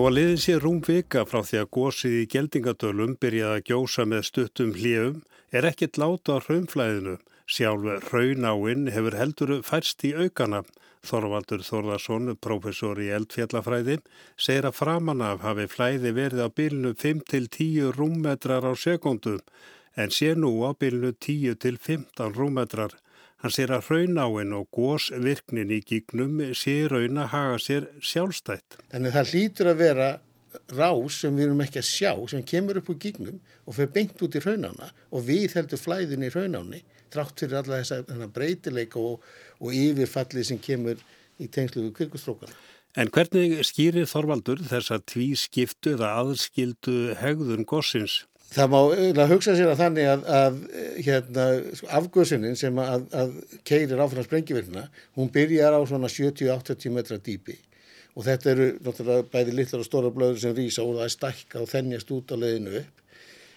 Þó 0.00 0.06
að 0.08 0.14
liðin 0.16 0.38
sé 0.40 0.52
rúm 0.56 0.78
vika 0.80 1.22
frá 1.28 1.42
því 1.44 1.58
að 1.60 1.66
gósið 1.76 2.14
í 2.16 2.28
geldingadölum 2.32 3.10
byrjaði 3.20 3.56
að 3.58 3.66
gjósa 3.68 4.04
með 4.08 4.22
stuttum 4.28 4.70
hljöfum 4.72 5.18
er 5.52 5.66
ekkit 5.68 5.98
láta 6.00 6.38
á 6.40 6.44
raunflæðinu. 6.46 7.16
Sjálf 7.44 8.06
raunáinn 8.08 8.88
hefur 8.94 9.18
heldur 9.18 9.52
færst 9.60 10.06
í 10.08 10.14
aukana. 10.16 10.62
Þorvaldur 11.04 11.66
Þorðarsson, 11.66 12.32
professor 12.40 12.96
í 12.96 13.10
eldfjallafræði, 13.12 13.98
segir 14.40 14.70
að 14.70 14.78
framanaf 14.78 15.44
hafi 15.44 15.68
flæði 15.68 16.14
verið 16.16 16.44
á 16.44 16.48
bylnu 16.48 16.94
5-10 17.04 17.92
rúmmetrar 17.98 18.64
á 18.64 18.72
sekundum 18.72 19.44
en 20.00 20.08
sé 20.08 20.32
nú 20.32 20.54
á 20.64 20.72
bylnu 20.72 21.12
10 21.12 21.60
til 21.60 21.76
15 21.76 22.38
rúmetrar. 22.40 22.96
Hann 23.40 23.52
sér 23.54 23.70
að 23.72 23.86
raunáin 23.88 24.50
og 24.52 24.66
gósvirknin 24.76 25.70
í 25.72 25.80
gígnum 25.80 26.42
sé 26.52 26.82
raun 26.92 27.22
að 27.22 27.30
haga 27.32 27.60
sér 27.64 27.86
sjálfstætt. 28.04 28.76
Þannig 28.92 29.14
það 29.14 29.30
hlýtur 29.32 29.70
að 29.70 29.80
vera 29.80 30.08
rás 30.76 31.20
sem 31.22 31.36
við 31.36 31.46
erum 31.46 31.62
ekki 31.64 31.80
að 31.80 31.88
sjá 31.88 32.10
sem 32.28 32.42
kemur 32.44 32.80
upp 32.80 32.90
úr 32.92 32.98
gígnum 33.00 33.38
og 33.64 33.76
fyrir 33.76 33.92
beint 33.94 34.24
út 34.26 34.36
í 34.36 34.42
raunána 34.44 34.90
og 35.08 35.24
við 35.28 35.54
heldur 35.56 35.80
flæðin 35.80 36.26
í 36.26 36.32
raunáni 36.34 36.82
trátt 37.10 37.40
fyrir 37.40 37.62
alla 37.62 37.80
þessa 37.80 38.28
breytileika 38.34 39.00
og, 39.00 39.24
og 39.60 39.72
yfirfalli 39.74 40.44
sem 40.46 40.60
kemur 40.62 41.00
í 41.40 41.48
tengslu 41.48 41.86
við 41.86 41.96
kvirkustrókana. 41.96 42.52
En 42.98 43.08
hvernig 43.14 43.60
skýrir 43.64 44.08
Þorvaldur 44.10 44.60
þess 44.66 44.90
að 44.90 45.06
tví 45.12 45.28
skiptu 45.38 45.94
eða 45.94 46.10
aðskildu 46.24 47.14
hegðun 47.20 47.64
gossins? 47.64 48.24
Það 48.50 48.70
má 48.72 49.26
hugsa 49.30 49.54
sér 49.54 49.70
að 49.70 49.80
þannig 49.84 50.08
að, 50.10 50.22
að 50.34 50.56
hérna, 51.06 51.42
sko, 51.78 51.88
afgöðsunin 52.00 52.56
sem 52.58 52.78
að, 52.82 53.04
að 53.14 53.34
keirir 53.68 54.00
áfram 54.02 54.26
sprengiverðina, 54.26 54.88
hún 55.18 55.30
byrjar 55.30 55.76
á 55.78 55.80
svona 55.86 56.10
70-80 56.10 56.96
metra 56.96 57.20
dýpi 57.22 57.54
og 58.18 58.24
þetta 58.26 58.50
eru 58.50 58.64
náttúrulega 58.82 59.26
bæði 59.30 59.52
litlar 59.54 59.84
og 59.84 59.86
stóra 59.86 60.10
blöður 60.14 60.40
sem 60.42 60.56
rýsa 60.56 60.82
og 60.82 60.96
það 60.98 61.06
er 61.06 61.12
stakka 61.14 61.60
og 61.62 61.70
þennjast 61.70 62.10
út 62.16 62.34
á 62.34 62.36
leiðinu 62.42 62.80
upp. 62.80 63.04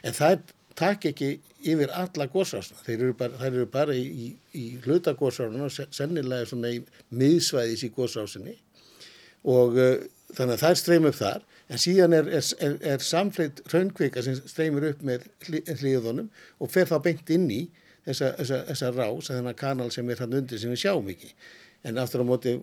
En 0.05 0.13
það 0.13 0.43
takk 0.77 1.07
ekki 1.09 1.29
yfir 1.73 1.93
alla 1.97 2.27
góðsásna. 2.29 2.77
Þeir 2.85 2.99
eru 2.99 3.15
bara, 3.17 3.39
þeir 3.41 3.49
eru 3.53 3.69
bara 3.73 3.95
í, 3.97 4.29
í, 4.53 4.65
hluta 4.85 5.15
góðsásna 5.17 5.65
og 5.65 5.95
sennilega 5.95 6.49
svona 6.49 6.73
í 6.75 6.83
miðsvæðis 7.17 7.87
í 7.87 7.91
góðsásinni 7.97 8.55
og 9.49 9.75
uh, 9.75 9.97
þannig 10.37 10.55
að 10.55 10.61
það 10.61 10.69
er 10.69 10.79
streym 10.79 11.09
upp 11.09 11.17
þar 11.17 11.49
en 11.69 11.79
síðan 11.79 12.15
er, 12.17 12.27
er, 12.39 12.49
er, 12.65 12.75
er 12.93 13.03
samfleyt 13.03 13.61
raunkvika 13.71 14.23
sem 14.25 14.35
streymur 14.41 14.89
upp 14.91 15.03
með 15.05 15.27
hlýðunum 15.47 16.29
og 16.59 16.71
fer 16.71 16.89
þá 16.89 16.97
beint 17.05 17.31
inn 17.33 17.47
í 17.53 17.61
þessa, 18.05 18.33
þessa, 18.39 18.59
þessa 18.71 18.91
rás, 18.97 19.31
þennan 19.31 19.59
kanal 19.59 19.89
sem 19.95 20.09
er 20.11 20.23
hann 20.23 20.35
undir 20.39 20.59
sem 20.59 20.73
við 20.73 20.83
sjáum 20.83 21.09
ekki. 21.13 21.31
En 21.87 21.99
aftur 22.01 22.23
á 22.23 22.25
móti 22.27 22.57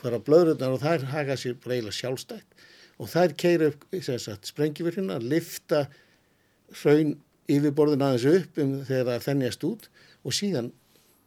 fara 0.00 0.20
blöðröðnar 0.22 0.76
og 0.76 0.82
þær 0.82 1.06
haka 1.12 1.36
sér 1.40 1.56
eiginlega 1.56 1.98
sjálfstætt 1.98 2.66
og 2.96 3.12
þær 3.12 3.36
keira 3.36 3.70
upp 3.72 3.84
sprengivirkina, 4.48 5.18
lifta 5.20 5.86
hraun 6.80 7.16
yfirborðin 7.46 8.04
aðeins 8.06 8.26
upp 8.32 8.60
um 8.62 8.74
þegar 8.88 9.10
það 9.12 9.26
þennjast 9.28 9.66
út 9.68 9.88
og 10.24 10.36
síðan 10.36 10.72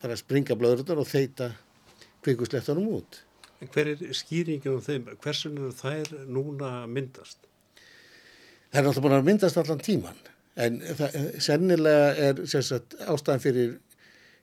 bara 0.02 0.18
springa 0.20 0.58
blöðröðnar 0.60 1.02
og 1.04 1.10
þeita 1.10 1.52
kvikuslettunum 2.26 2.90
út. 3.00 3.22
Hver 3.60 3.92
er 3.92 4.16
skýringin 4.16 4.80
á 4.80 4.82
þeim? 4.84 5.08
Hversun 5.20 5.58
eru 5.60 5.74
þær 5.76 6.14
núna 6.32 6.72
myndast? 6.88 7.42
Það 8.70 8.80
er 8.80 8.86
náttúrulega 8.86 9.06
búin 9.08 9.18
að 9.18 9.28
myndast 9.28 9.60
allan 9.60 9.84
tíman 9.84 10.20
en 10.60 10.80
það, 10.98 11.18
sennilega 11.44 12.30
er 12.30 12.42
sagt, 12.46 12.96
ástæðan 13.08 13.44
fyrir 13.44 13.78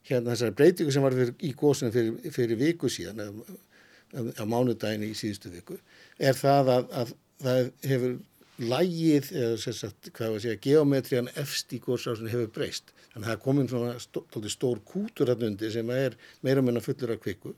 hérna 0.07 0.35
þessari 0.35 0.57
breytingu 0.59 0.95
sem 0.95 1.05
var 1.05 1.17
fyrir, 1.17 1.35
í 1.43 1.53
góðsuna 1.59 1.95
fyrir, 1.95 2.33
fyrir 2.35 2.61
viku 2.61 2.91
síðan 2.93 3.23
á 3.27 4.45
mánudagin 4.47 5.05
í 5.07 5.13
síðustu 5.19 5.53
viku 5.53 5.79
er 6.19 6.39
það 6.39 6.73
að, 6.77 6.89
að 7.01 7.13
það 7.43 7.71
hefur 7.91 8.17
lægið 8.57 9.31
eða 9.37 9.57
sagt, 9.77 10.11
hvað 10.17 10.31
var 10.31 10.39
að 10.39 10.45
segja 10.47 10.63
geometrian 10.65 11.31
efst 11.37 11.75
í 11.77 11.81
góðsásunni 11.85 12.33
hefur 12.33 12.53
breyst 12.55 12.93
þannig 13.13 13.19
að 13.19 13.27
það 13.27 13.35
er 13.35 13.43
komin 13.45 13.71
svona 13.73 13.97
stó, 14.01 14.23
stór 14.53 14.81
kútur 14.89 15.33
hann 15.33 15.45
undir 15.51 15.75
sem 15.75 15.91
er 15.93 16.17
meira 16.47 16.65
meina 16.65 16.85
fullur 16.85 17.17
af 17.17 17.21
kvikku 17.25 17.53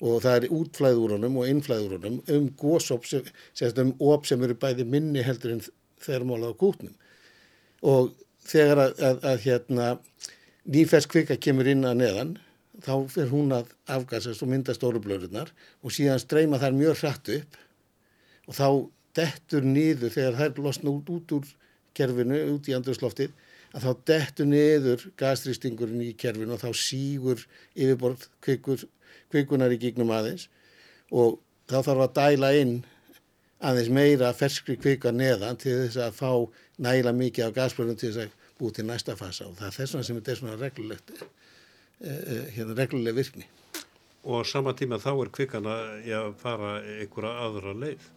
og 0.00 0.22
það 0.24 0.36
er 0.36 0.54
útflæð 0.56 1.00
úr 1.02 1.14
honum 1.16 1.38
og 1.40 1.48
innflæð 1.50 1.86
úr 1.86 1.96
honum 1.98 2.18
um 2.32 2.48
gósop 2.60 3.06
sem, 3.06 3.24
um 3.82 3.94
op 4.12 4.26
sem 4.26 4.42
eru 4.42 4.56
bæði 4.56 4.86
minni 4.88 5.24
heldur 5.24 5.56
en 5.56 5.64
þermála 6.00 6.52
á 6.52 6.60
kútnum. 6.60 6.94
Og 7.84 8.14
þegar 8.48 8.86
að, 8.86 8.94
að, 9.04 9.24
að 9.32 9.42
hérna 9.44 9.88
nýfersk 10.70 11.12
kvika 11.12 11.36
kemur 11.40 11.68
inn 11.68 11.84
að 11.88 12.00
neðan 12.00 12.38
þá 12.80 12.94
fyrir 13.12 13.32
hún 13.34 13.52
að 13.52 13.74
afgasast 13.92 14.42
og 14.44 14.50
mynda 14.52 14.74
stórublöðunar 14.76 15.52
og 15.84 15.92
síðan 15.92 16.22
streyma 16.22 16.60
þær 16.60 16.76
mjög 16.78 17.02
hratt 17.02 17.30
upp 17.36 17.60
og 18.48 18.56
þá 18.56 18.68
dettur 19.18 19.66
niður 19.66 20.14
þegar 20.14 20.38
þær 20.38 20.62
losna 20.64 20.92
út, 20.94 21.10
út 21.12 21.34
úr 21.36 21.48
kerfinu, 21.96 22.38
út 22.54 22.68
í 22.70 22.76
andurslóftið 22.76 23.34
að 23.74 23.84
þá 23.86 24.04
dettur 24.10 24.48
niður 24.48 25.04
gastrýstingurinn 25.20 26.06
í 26.06 26.14
kerfinu 26.18 26.56
og 26.56 26.62
þá 26.62 26.70
sígur 26.76 27.44
yfirborð 27.74 28.26
kvikur 28.42 28.86
kvikunar 29.32 29.72
í 29.74 29.78
gegnum 29.80 30.12
aðeins 30.14 30.48
og 31.10 31.38
þá 31.70 31.78
þarf 31.86 32.04
að 32.06 32.16
dæla 32.18 32.52
inn 32.60 32.74
aðeins 33.60 33.90
meira 33.92 34.32
ferskri 34.36 34.76
kvika 34.80 35.12
neðan 35.12 35.58
til 35.60 35.76
þess 35.84 36.00
að 36.00 36.16
fá 36.16 36.32
næla 36.80 37.12
mikið 37.16 37.48
af 37.48 37.56
gasplörnum 37.58 37.98
til 38.00 38.12
þess 38.12 38.26
að 38.26 38.36
búið 38.60 38.78
til 38.78 38.86
næsta 38.88 39.16
fasa 39.16 39.48
og 39.48 39.56
það 39.58 39.68
er 39.68 39.76
þess 39.78 39.94
vegna 39.94 40.06
sem 40.08 40.20
þetta 40.20 40.32
er 40.32 40.40
svona 40.40 40.60
reglulegt, 40.60 41.12
eh, 41.16 41.26
eh, 42.10 42.46
hérna 42.56 42.76
regluleg 42.76 43.16
virkni. 43.16 43.46
Og 44.24 44.46
sama 44.46 44.74
tíma 44.76 45.00
þá 45.00 45.12
er 45.14 45.30
kvikana 45.32 45.76
að 46.20 46.34
fara 46.40 46.72
einhverja 46.80 47.36
aðra 47.46 47.76
leið? 47.84 48.08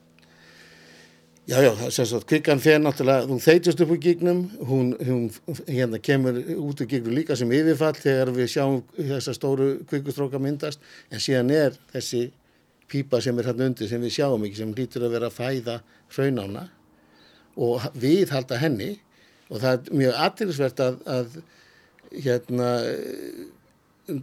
Já, 1.43 1.57
já, 1.59 1.73
þess 1.75 2.13
að 2.15 2.23
kvikan 2.29 2.61
fer 2.63 2.77
náttúrulega, 2.79 3.27
hún 3.27 3.41
þeitist 3.43 3.81
upp 3.83 3.89
úr 3.91 3.97
gígnum, 3.99 4.45
hún, 4.63 4.93
hún 5.03 5.25
hérna 5.67 5.99
kemur 5.99 6.37
út 6.39 6.79
úr 6.79 6.87
gígnum 6.87 7.17
líka 7.17 7.35
sem 7.35 7.51
yfirfall 7.51 7.97
þegar 7.99 8.31
við 8.31 8.47
sjáum 8.53 8.77
þessa 8.95 9.33
stóru 9.35 9.67
kvikustróka 9.89 10.39
myndast, 10.39 10.79
en 11.11 11.19
síðan 11.19 11.51
er 11.51 11.75
þessi 11.91 12.29
pípa 12.87 13.19
sem 13.25 13.41
er 13.43 13.49
hann 13.51 13.65
undir 13.67 13.91
sem 13.91 13.99
við 14.07 14.15
sjáum 14.21 14.47
ekki, 14.47 14.61
sem 14.61 14.71
lítur 14.77 15.03
að 15.03 15.17
vera 15.17 15.27
að 15.27 15.35
fæða 15.41 15.75
hraun 16.15 16.39
ána 16.45 16.63
og 17.59 17.89
við 17.99 18.31
halda 18.31 18.61
henni. 18.63 18.93
Og 19.51 19.59
það 19.59 19.75
er 19.75 19.99
mjög 19.99 20.23
aðtilsvert 20.23 20.81
að, 20.87 21.03
að 21.11 21.37
hérna 22.23 22.71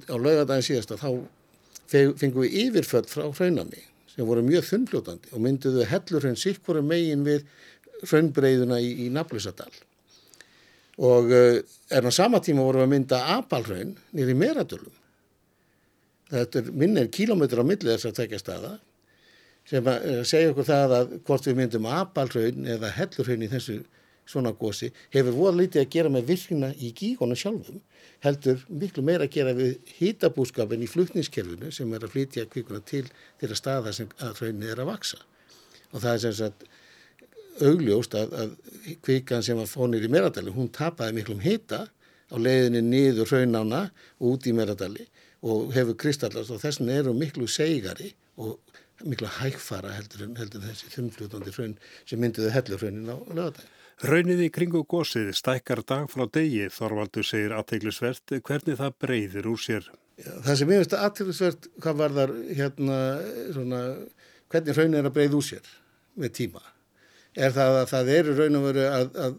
á 0.08 0.16
laugadagin 0.16 0.68
síðast 0.70 0.96
að 0.96 1.04
þá 1.04 1.12
fengum 2.16 2.46
við 2.46 2.58
yfirföll 2.64 3.04
frá 3.12 3.28
hraunanni 3.28 3.89
sem 4.14 4.26
voru 4.26 4.42
mjög 4.46 4.66
þunnfljótandi 4.68 5.34
og 5.34 5.44
mynduðu 5.44 5.86
hellur 5.90 6.26
henn 6.28 6.38
sikkur 6.38 6.80
megin 6.84 7.22
við 7.26 7.46
hraunbreyðuna 8.02 8.80
í, 8.82 8.90
í 9.06 9.08
Naflusadal 9.12 9.70
og 11.00 11.30
uh, 11.32 11.60
er 11.90 12.06
á 12.06 12.10
sama 12.12 12.40
tíma 12.44 12.64
voru 12.66 12.82
að 12.84 12.92
mynda 12.92 13.22
apalhraun 13.38 13.94
nýri 14.16 14.34
meradölum. 14.36 14.92
Þetta 16.30 16.60
er 16.60 16.68
minnir 16.76 17.08
kílometrar 17.12 17.64
á 17.64 17.70
millið 17.70 17.94
þess 17.94 18.10
að 18.10 18.18
tekja 18.20 18.42
staða 18.42 18.74
sem 19.70 19.86
að 19.88 20.04
uh, 20.10 20.20
segja 20.28 20.52
okkur 20.52 20.68
það 20.68 20.96
að 20.98 21.14
hvort 21.28 21.48
við 21.48 21.58
myndum 21.62 21.88
apalhraun 21.88 22.68
eða 22.76 22.92
hellurhraun 22.98 23.46
í 23.46 23.50
þessu 23.54 23.78
svona 24.30 24.52
gósi 24.56 24.90
hefur 25.14 25.36
voða 25.36 25.58
lítið 25.60 25.82
að 25.82 25.92
gera 25.94 26.12
með 26.14 26.28
virkina 26.30 26.70
í 26.78 26.92
gíkonu 26.96 27.36
sjálfum 27.38 27.80
heldur 28.24 28.64
miklu 28.68 29.04
meira 29.06 29.26
að 29.26 29.34
gera 29.36 29.54
við 29.56 29.94
hýtabúskapin 29.98 30.84
í 30.84 30.90
flutningskerfinu 30.90 31.72
sem 31.74 31.92
er 31.96 32.06
að 32.06 32.14
flytja 32.14 32.46
kvikuna 32.50 32.82
til 32.86 33.06
þeirra 33.40 33.58
staða 33.58 33.94
sem 33.96 34.10
að 34.20 34.42
hraunin 34.42 34.68
er 34.68 34.82
að 34.82 34.92
vaksa 34.92 35.22
og 35.90 36.02
það 36.02 36.12
er 36.12 36.22
sem 36.24 36.36
sagt 36.42 36.68
augljóst 37.60 38.14
að, 38.16 38.34
að 38.40 38.52
kvikan 39.04 39.44
sem 39.44 39.58
að 39.60 39.72
fónir 39.72 40.04
í 40.06 40.10
meradali, 40.12 40.52
hún 40.54 40.70
tapaði 40.72 41.18
miklum 41.18 41.42
hýta 41.44 41.86
á 42.30 42.36
leiðinni 42.38 42.82
niður 42.86 43.28
hraunána 43.32 43.88
út 44.24 44.46
í 44.46 44.54
meradali 44.56 45.06
og 45.42 45.72
hefur 45.74 45.98
kristallast 46.00 46.52
og 46.54 46.60
þessin 46.62 46.92
eru 46.92 47.14
miklu 47.16 47.48
segari 47.50 48.12
og 48.40 48.58
miklu 49.04 49.28
hægfara 49.40 49.94
heldur 49.96 50.28
heldur 50.38 50.64
þessi 50.64 50.92
þunnfljótandi 50.94 51.54
hraun 51.56 51.76
sem 52.04 52.20
myndiði 52.20 52.52
hellur 52.54 52.82
hraunin 52.82 53.12
á 53.12 53.16
lögadagi. 53.16 53.68
Raunnið 54.00 54.46
í 54.46 54.48
kringu 54.48 54.80
gósið 54.88 55.34
stækkar 55.36 55.82
dag 55.84 56.06
frá 56.08 56.22
degi, 56.32 56.70
Þorvaldur 56.72 57.26
segir 57.26 57.52
aðteglisvert, 57.52 58.32
hvernig 58.46 58.78
það 58.78 58.94
breyðir 59.04 59.48
úr 59.50 59.60
sér? 59.60 59.90
Það 60.16 60.56
sem 60.56 60.72
ég 60.72 60.80
veist 60.80 60.96
aðteglisvert, 60.96 61.68
hvað 61.84 61.98
var 61.98 62.14
þar 62.16 62.32
hérna, 62.56 62.96
svona, 63.52 63.80
hvernig 64.54 64.78
raunin 64.78 65.02
er 65.02 65.10
að 65.10 65.18
breyða 65.18 65.36
úr 65.36 65.46
sér 65.50 65.68
með 66.16 66.32
tíma, 66.40 66.64
er 67.36 67.52
það 67.58 67.82
að 67.82 67.86
það 67.92 68.14
eru 68.16 68.38
raun 68.40 68.58
og 68.62 68.66
veru 68.70 68.88
að, 68.88 69.20
að 69.26 69.38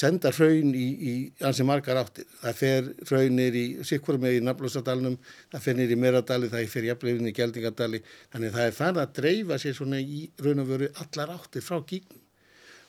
senda 0.00 0.32
raun 0.32 0.72
í, 0.72 0.88
í 0.88 1.14
ansi 1.44 1.68
margar 1.68 2.00
áttir. 2.00 2.32
Það 2.40 2.58
fer 2.62 2.90
raunir 3.12 3.60
í 3.60 3.68
sikkurum 3.84 4.24
eða 4.24 4.40
í 4.40 4.44
Naflósadalunum, 4.48 5.20
það 5.52 5.68
fer 5.68 5.80
nýri 5.82 5.98
í 5.98 6.02
Meradali, 6.08 6.52
það 6.56 6.68
fer 6.72 6.88
jafnleifin 6.88 7.28
í 7.28 7.36
Geldingadali, 7.36 8.04
þannig 8.32 8.56
það 8.56 8.72
er 8.72 8.76
fann 8.80 9.04
að 9.04 9.16
dreifa 9.20 9.60
sér 9.60 9.76
svona 9.76 10.00
í 10.00 10.30
raun 10.40 10.64
og 10.64 10.72
veru 10.72 10.94
allar 11.04 11.36
áttir 11.36 11.68
frá 11.68 11.82
gígnum 11.84 12.23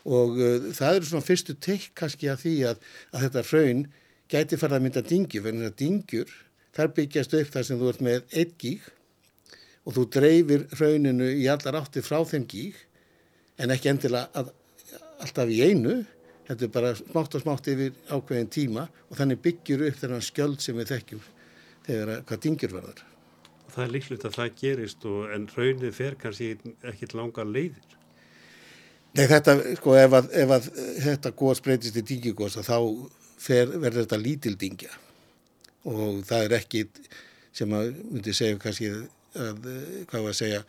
og 0.05 0.39
uh, 0.39 0.71
það 0.75 1.00
eru 1.00 1.09
svona 1.09 1.25
fyrstu 1.25 1.55
teik 1.57 1.91
kannski 1.97 2.29
að 2.31 2.41
því 2.45 2.55
að, 2.71 2.89
að 3.12 3.27
þetta 3.27 3.45
hraun 3.51 3.85
gæti 4.31 4.59
farið 4.59 4.77
að 4.77 4.85
mynda 4.85 5.05
dingjur, 5.05 5.45
verður 5.45 5.67
þetta 5.67 5.81
dingjur, 5.83 6.35
þar 6.75 6.91
byggjast 6.97 7.38
upp 7.39 7.53
þar 7.53 7.67
sem 7.67 7.79
þú 7.79 7.91
ert 7.91 8.03
með 8.05 8.38
eitt 8.41 8.57
gíg 8.62 8.91
og 9.85 9.95
þú 9.97 10.05
dreifir 10.15 10.67
hrauninu 10.74 11.29
í 11.38 11.47
allar 11.51 11.79
átti 11.81 12.03
frá 12.05 12.19
þeim 12.25 12.47
gíg 12.50 12.77
en 13.62 13.74
ekki 13.74 13.91
endilega 13.91 14.41
að, 14.41 14.51
alltaf 15.24 15.51
í 15.53 15.62
einu, 15.63 16.00
þetta 16.50 16.67
er 16.67 16.74
bara 16.74 16.93
smátt 16.97 17.38
og 17.38 17.43
smátt 17.43 17.69
yfir 17.71 17.93
ákveðin 18.09 18.51
tíma 18.51 18.88
og 19.09 19.19
þannig 19.19 19.43
byggjur 19.45 19.85
upp 19.89 20.00
þennan 20.01 20.25
skjöld 20.25 20.63
sem 20.63 20.77
við 20.79 20.91
þekkjum 20.93 21.27
þegar 21.85 22.15
að 22.15 22.24
hvað 22.29 22.41
dingjur 22.45 22.75
verður. 22.75 23.03
Það 23.75 23.83
er 23.83 23.93
líklegt 23.93 24.25
að 24.25 24.38
það 24.39 24.57
gerist 24.62 25.05
og, 25.09 25.21
en 25.35 25.47
hraunið 25.51 25.95
fer 25.95 26.17
kannski 26.19 26.51
ekki 26.88 27.09
langa 27.13 27.45
leiðir. 27.47 27.94
Nei 29.15 29.27
þetta, 29.31 29.55
sko, 29.79 29.95
ef 29.95 30.15
að, 30.17 30.25
ef 30.36 30.51
að 30.51 30.65
þetta 31.05 31.31
góðs 31.39 31.62
breytist 31.63 32.00
í 32.00 32.03
díkigóðs 32.03 32.57
þá 32.67 32.77
fer, 33.39 33.69
verður 33.72 34.01
þetta 34.03 34.19
lítildingja 34.19 34.91
og 35.86 36.19
það 36.27 36.48
er 36.48 36.57
ekki 36.57 36.84
sem 37.55 37.72
að 37.77 37.93
myndi 38.10 38.34
segja 38.36 38.60
kannski 38.60 38.89
að, 38.91 39.69
hvað 40.10 40.25
var 40.25 40.34
að 40.34 40.39
segja 40.39 40.62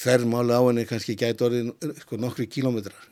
þerrmáli 0.00 0.56
á 0.56 0.62
henni 0.64 0.86
kannski 0.88 1.18
gæti 1.18 1.44
orðin 1.44 1.74
sko, 2.04 2.16
nokkri 2.20 2.48
kílómetrar 2.48 3.08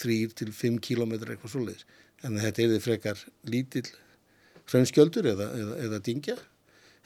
þrýr 0.00 0.36
til 0.36 0.50
fimm 0.56 0.78
kílómetrar 0.82 1.34
eitthvað 1.34 1.54
svoleiðis. 1.54 1.84
En 2.24 2.36
þetta 2.40 2.62
er 2.62 2.72
þið 2.74 2.84
frekar 2.84 3.20
lítill 3.48 3.88
hraunskjöldur 4.70 5.28
eða, 5.32 5.48
eða, 5.56 5.76
eða 5.86 6.00
dingja 6.04 6.36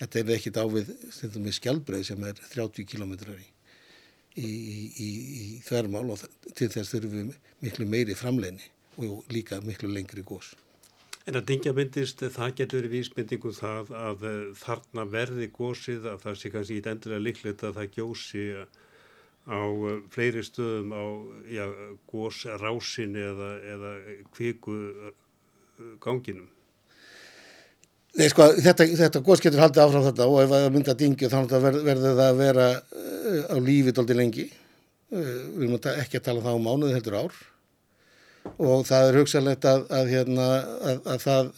þetta 0.00 0.20
er 0.20 0.32
ekkit 0.36 0.60
ávið 0.60 0.90
með 1.38 1.56
skjálbreið 1.58 2.06
sem 2.10 2.24
er 2.26 2.40
30 2.52 2.88
kílómetrar 2.90 3.38
í, 3.38 3.46
í, 4.36 4.50
í, 4.50 5.08
í 5.40 5.46
þerrmál 5.64 6.08
og 6.14 6.24
til 6.54 6.70
þess 6.72 6.94
þurfum 6.94 7.32
við 7.32 7.38
miklu 7.64 7.88
meiri 7.88 8.16
framleginni 8.18 8.70
og 9.04 9.24
líka 9.32 9.60
miklu 9.64 9.90
lengri 9.90 10.22
gós. 10.26 10.54
En 11.24 11.38
að 11.38 11.46
dingja 11.48 11.72
myndist, 11.72 12.20
það 12.20 12.56
getur 12.58 12.82
verið 12.82 12.94
vísbendingu 12.98 13.48
um 13.48 13.56
það 13.56 13.92
að 13.96 14.24
þarna 14.60 15.04
verði 15.08 15.46
gósið 15.56 16.08
að 16.10 16.18
það 16.26 16.40
sé 16.40 16.50
kannski 16.52 16.76
í 16.76 16.82
endilega 16.90 17.24
líklegt 17.24 17.64
að 17.64 17.78
það 17.78 17.94
gjósi 17.94 18.42
á 19.44 19.60
eh, 19.60 20.02
fleiri 20.12 20.42
stöðum 20.44 20.92
á 20.92 21.04
gósrásin 22.12 23.16
eða, 23.16 23.50
eða 23.72 23.94
kviku 24.36 24.76
eh, 24.76 25.16
ganginum. 26.04 26.50
Nei 28.14 28.28
sko 28.30 28.46
þetta, 28.62 28.86
þetta 29.00 29.22
gós 29.26 29.42
getur 29.42 29.62
haldið 29.64 29.82
áfram 29.82 30.04
þetta 30.06 30.26
og 30.30 30.36
ef 30.44 30.52
það 30.52 30.68
mynda 30.76 30.94
dingju 30.98 31.30
þá 31.32 31.38
verður 31.56 32.04
það 32.04 32.22
að 32.28 32.38
vera 32.38 32.68
eh, 32.70 33.40
á 33.50 33.56
lífið 33.58 33.96
doldi 33.96 34.16
lengi. 34.18 34.46
Við 35.14 35.64
erum 35.66 35.76
ekki 35.78 36.20
að 36.20 36.26
tala 36.28 36.40
um 36.40 36.46
það 36.46 36.58
á 36.58 36.64
mánuði 36.66 36.96
heldur 36.96 37.18
ár 37.18 37.42
og 38.60 38.82
það 38.86 39.08
er 39.08 39.18
hugsalegt 39.18 39.66
að, 39.66 39.86
að, 39.98 40.10
hérna, 40.12 40.46
að, 40.84 40.98
að 41.14 41.22
það 41.24 41.52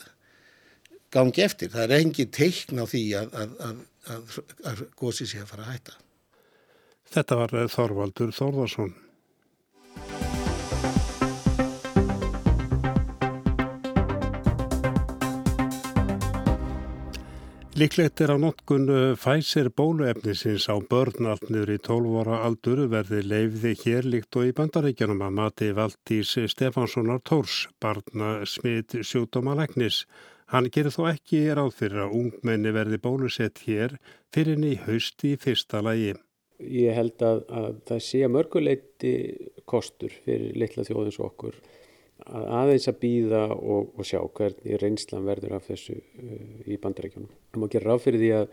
gangi 1.17 1.45
eftir. 1.45 1.73
Það 1.73 1.85
er 1.87 1.95
engi 2.01 2.29
teikn 2.33 2.83
á 2.83 2.85
því 2.87 3.03
að 3.17 4.85
gósi 4.99 5.27
sé 5.29 5.43
að 5.43 5.51
fara 5.51 5.67
að 5.67 5.73
hætta. 5.75 5.97
Þetta 7.17 7.41
var 7.41 7.57
Þorvaldur 7.73 8.33
Þorðarsson. 8.35 8.95
Líklegt 17.77 18.23
er 18.25 18.31
á 18.33 18.41
notkun 18.41 18.87
fæsir 19.21 19.67
bóluefnisins 19.69 20.65
á 20.73 20.81
börnaltnur 20.81 21.69
í 21.69 21.77
12 21.85 22.15
ára 22.23 22.39
aldur 22.47 22.79
verði 22.89 23.19
leifiði 23.21 23.73
hér 23.83 24.09
líkt 24.15 24.39
og 24.41 24.47
í 24.49 24.55
bandaríkjanum 24.57 25.21
að 25.27 25.35
mati 25.37 25.69
Valdís 25.77 26.31
Stefanssonar 26.55 27.21
Tórs, 27.21 27.67
barna 27.77 28.31
smit 28.49 28.97
sjúkdómalegnis. 28.97 30.07
Hann 30.49 30.71
gerir 30.73 30.97
þó 30.97 31.11
ekki 31.11 31.43
ráð 31.53 31.75
fyrir 31.83 32.07
að 32.07 32.17
ungmenni 32.23 32.73
verði 32.73 33.03
bólusett 33.05 33.61
hér 33.69 33.99
fyrir 34.33 34.57
ný 34.57 34.73
haust 34.87 35.29
í 35.29 35.37
fyrsta 35.37 35.85
lagi. 35.85 36.15
Ég 36.57 36.97
held 36.97 37.21
að, 37.21 37.45
að 37.61 37.73
það 37.93 38.05
sé 38.09 38.25
að 38.25 38.37
mörguleiti 38.39 39.17
kostur 39.69 40.17
fyrir 40.25 40.57
litla 40.65 40.89
þjóðins 40.89 41.21
okkur 41.29 41.61
aðeins 42.25 42.89
að 42.91 42.99
býða 43.03 43.43
og, 43.55 43.93
og 43.95 44.09
sjá 44.09 44.19
hvernig 44.25 44.81
reynslan 44.83 45.27
verður 45.29 45.59
af 45.59 45.69
þessu 45.69 45.99
uh, 45.99 46.41
í 46.67 46.79
bandarækjunum. 46.81 47.31
Það 47.53 47.63
má 47.63 47.69
gera 47.73 47.91
ráð 47.91 48.03
fyrir 48.07 48.23
því 48.23 48.31
að, 48.39 48.47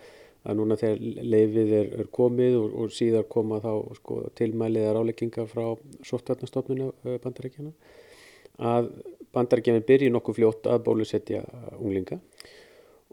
að 0.43 0.59
núna 0.59 0.77
þegar 0.81 1.27
leifið 1.33 1.75
er, 1.79 1.91
er 2.03 2.09
komið 2.19 2.57
og, 2.59 2.77
og 2.83 2.95
síðar 2.95 3.27
koma 3.31 3.61
þá 3.63 3.71
sko, 3.99 4.19
tilmæliða 4.39 4.95
rálegginga 4.97 5.47
frá 5.49 5.65
sóttvarnastofnuna 6.09 6.91
uh, 6.91 7.19
bandarækjuna 7.23 7.73
að 8.61 8.91
bandarækjana 9.33 9.81
byrji 9.87 10.11
nokkuð 10.13 10.37
fljótt 10.37 10.67
að 10.69 10.83
bólusetja 10.85 11.41
unglinga 11.79 12.19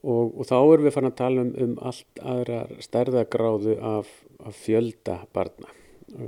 og, 0.02 0.34
og 0.34 0.44
þá 0.48 0.56
erum 0.58 0.84
við 0.84 0.94
farin 0.96 1.10
að 1.10 1.18
tala 1.20 1.44
um, 1.46 1.52
um 1.64 1.78
allt 1.88 2.22
aðra 2.34 2.60
stærðagráðu 2.84 3.78
af, 3.84 4.10
af 4.44 4.58
fjölda 4.66 5.22
barna. 5.36 5.72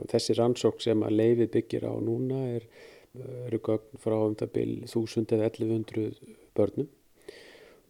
Þessi 0.08 0.36
rannsók 0.38 0.80
sem 0.80 1.00
að 1.02 1.16
leifið 1.18 1.52
byggir 1.56 1.86
á 1.90 1.94
núna 2.00 2.40
er 2.54 2.66
eru 3.46 3.60
gögn 3.60 4.00
frá 4.00 4.16
um 4.16 4.36
það 4.38 4.52
byl 4.56 4.74
1000 4.88 5.34
eða 5.36 5.48
1100 5.50 6.36
börnum 6.56 6.88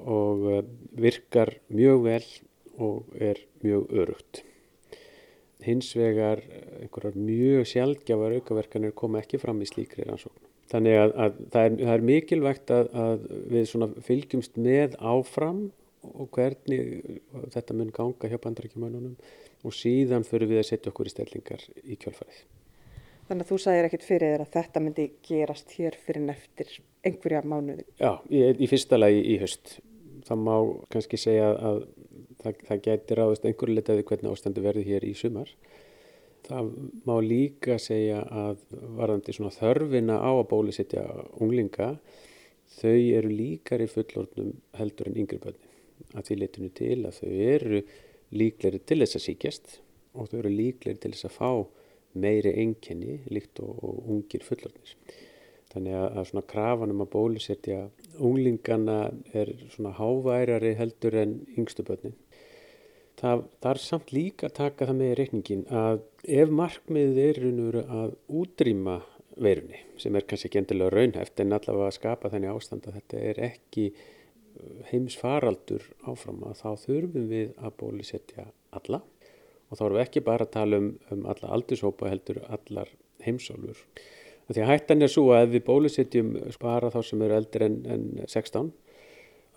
og 0.02 0.46
eh, 0.50 0.62
virkar 0.98 1.54
mjög 1.70 2.06
vel 2.06 2.24
og 2.82 3.12
er 3.14 3.38
mjög 3.62 3.92
örugt. 4.02 4.42
Hins 5.62 5.92
vegar 5.94 6.42
einhverjar 6.80 7.14
mjög 7.14 7.68
sjálfgjafar 7.70 8.34
aukaverkanir 8.38 8.96
koma 8.98 9.20
ekki 9.22 9.38
fram 9.38 9.62
í 9.62 9.68
slíkri 9.68 10.08
rannsókn. 10.08 10.48
Þannig 10.72 10.98
að, 10.98 11.12
að 11.12 11.38
það, 11.52 11.62
er, 11.62 11.76
það 11.82 11.94
er 11.94 12.06
mikilvægt 12.08 12.72
að, 12.72 12.90
að 13.04 13.28
við 13.52 13.94
fylgjumst 14.08 14.58
með 14.58 14.96
áfram 14.98 15.62
og 16.02 16.30
hvernig 16.34 17.20
þetta 17.54 17.76
mun 17.78 17.92
ganga 17.94 18.30
hjá 18.32 18.40
bandarækjumönunum 18.42 19.14
og 19.62 19.76
síðan 19.76 20.26
fyrir 20.26 20.50
við 20.50 20.64
að 20.64 20.68
setja 20.72 20.90
okkur 20.90 21.10
í 21.10 21.14
stellingar 21.14 21.66
í 21.84 21.98
kjálfarið. 22.00 22.42
Þannig 23.32 23.46
að 23.46 23.48
þú 23.48 23.56
sagðir 23.62 23.86
ekkit 23.88 24.02
fyrir 24.04 24.30
þér 24.34 24.42
að 24.44 24.48
þetta 24.52 24.80
myndi 24.84 25.04
gerast 25.24 25.70
hér 25.78 25.94
fyrir 25.96 26.24
neftir 26.26 26.72
einhverja 27.00 27.38
mánuði. 27.48 27.86
Já, 27.96 28.10
í, 28.28 28.42
í 28.60 28.68
fyrsta 28.68 28.98
lagi 28.98 29.22
í 29.24 29.38
höst. 29.40 29.78
Það 30.26 30.42
má 30.42 30.56
kannski 30.92 31.16
segja 31.16 31.46
að 31.56 31.80
það, 32.42 32.60
það 32.68 32.82
geti 32.90 33.16
ráðist 33.16 33.48
einhverju 33.48 33.78
letaði 33.78 34.04
hvernig 34.10 34.34
ástandu 34.36 34.66
verði 34.66 34.84
hér 34.90 35.08
í 35.08 35.14
sumar. 35.16 35.48
Það 36.44 36.70
má 37.08 37.14
líka 37.24 37.80
segja 37.80 38.20
að 38.44 38.62
varðandi 39.00 39.38
svona 39.38 39.56
þörfina 39.56 40.20
á 40.20 40.30
að 40.34 40.46
bólusetja 40.52 41.08
unglinga, 41.40 41.92
þau 42.82 42.96
eru 43.00 43.32
líkar 43.32 43.80
í 43.80 43.90
fullornum 43.96 44.56
heldur 44.76 45.08
en 45.08 45.20
yngri 45.24 45.40
bönni. 45.40 45.76
Að 46.12 46.28
því 46.28 46.42
leytinu 46.42 46.74
til 46.76 46.98
að 47.00 47.22
þau 47.22 47.30
eru 47.56 47.86
líkleri 48.36 48.84
til 48.84 49.00
þess 49.06 49.22
að 49.22 49.30
síkjast 49.30 49.78
og 50.12 50.28
þau 50.28 50.42
eru 50.44 50.58
líkleri 50.60 51.00
til 51.00 51.16
þess 51.16 51.32
að 51.32 51.40
fá 51.40 51.52
meiri 52.14 52.54
enginni 52.62 53.20
líkt 53.32 53.62
og, 53.64 53.76
og 53.82 54.10
ungir 54.12 54.44
fullarnir. 54.46 54.96
Þannig 55.72 55.96
að, 55.96 56.08
að 56.20 56.26
svona 56.28 56.48
krafanum 56.52 57.04
að 57.04 57.12
bólusetja 57.14 57.78
unglingana 58.20 58.98
er 59.32 59.54
svona 59.72 59.94
háværari 59.96 60.74
heldur 60.76 61.16
en 61.22 61.38
yngstu 61.56 61.86
börnin. 61.88 62.18
Það, 63.22 63.46
það 63.62 63.70
er 63.70 63.80
samt 63.80 64.12
líka 64.12 64.48
að 64.48 64.56
taka 64.58 64.88
það 64.88 64.98
með 64.98 65.12
í 65.12 65.16
reikningin 65.20 65.64
að 65.78 66.02
ef 66.42 66.52
markmiðið 66.58 67.20
er 67.22 67.40
raunveru 67.42 67.82
að 68.00 68.14
útrýma 68.40 68.98
veirunni 69.40 69.80
sem 70.00 70.16
er 70.16 70.26
kannski 70.28 70.48
ekki 70.50 70.60
endilega 70.60 70.92
raunhæft 70.92 71.40
en 71.40 71.56
allavega 71.56 71.88
að 71.88 71.96
skapa 71.96 72.30
þenni 72.32 72.50
ástand 72.52 72.88
að 72.88 72.98
þetta 72.98 73.22
er 73.30 73.40
ekki 73.48 73.86
uh, 73.92 74.82
heims 74.90 75.16
faraldur 75.20 75.86
áfram 76.08 76.42
að 76.48 76.58
þá 76.60 76.68
þurfum 76.86 77.28
við 77.30 77.54
að 77.56 77.76
bólusetja 77.80 78.48
alla 78.76 79.02
og 79.72 79.78
þá 79.78 79.84
erum 79.86 79.96
við 79.96 80.04
ekki 80.04 80.24
bara 80.26 80.46
að 80.46 80.54
tala 80.58 80.80
um, 80.82 80.90
um 81.14 81.24
alla 81.32 81.52
aldurshópa 81.56 82.10
heldur 82.12 82.42
allar 82.52 82.92
heimsálfur. 83.24 83.80
Því 84.52 84.60
að 84.60 84.68
hættan 84.68 85.04
er 85.04 85.08
svo 85.08 85.30
að 85.32 85.46
ef 85.46 85.52
við 85.54 85.64
bólusetjum 85.64 86.32
spara 86.52 86.90
þá 86.92 87.00
sem 87.08 87.22
eru 87.24 87.38
eldri 87.38 87.68
en, 87.70 87.78
en 87.88 88.08
16 88.28 88.72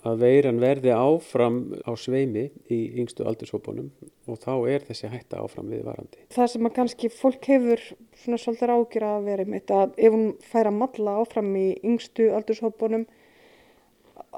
að 0.05 0.21
veiran 0.21 0.61
verði 0.61 0.93
áfram 0.93 1.57
á 1.81 1.91
sveimi 1.97 2.45
í 2.71 2.77
yngstu 3.01 3.25
aldurshópunum 3.25 3.89
og 4.29 4.39
þá 4.43 4.51
er 4.69 4.85
þessi 4.85 5.09
hætta 5.09 5.41
áfram 5.41 5.71
viðvarandi. 5.73 6.27
Það 6.35 6.51
sem 6.53 6.69
að 6.69 6.75
kannski 6.77 7.09
fólk 7.13 7.49
hefur 7.49 7.81
svona 8.21 8.39
svolítið 8.41 8.73
ágjur 8.75 9.07
að 9.09 9.29
vera 9.31 9.47
með 9.49 9.63
þetta 9.63 9.79
að 9.81 9.99
ef 10.05 10.17
hún 10.17 10.27
fær 10.45 10.69
að 10.69 10.79
matla 10.83 11.19
áfram 11.23 11.51
í 11.57 11.67
yngstu 11.81 12.29
aldurshópunum 12.37 13.07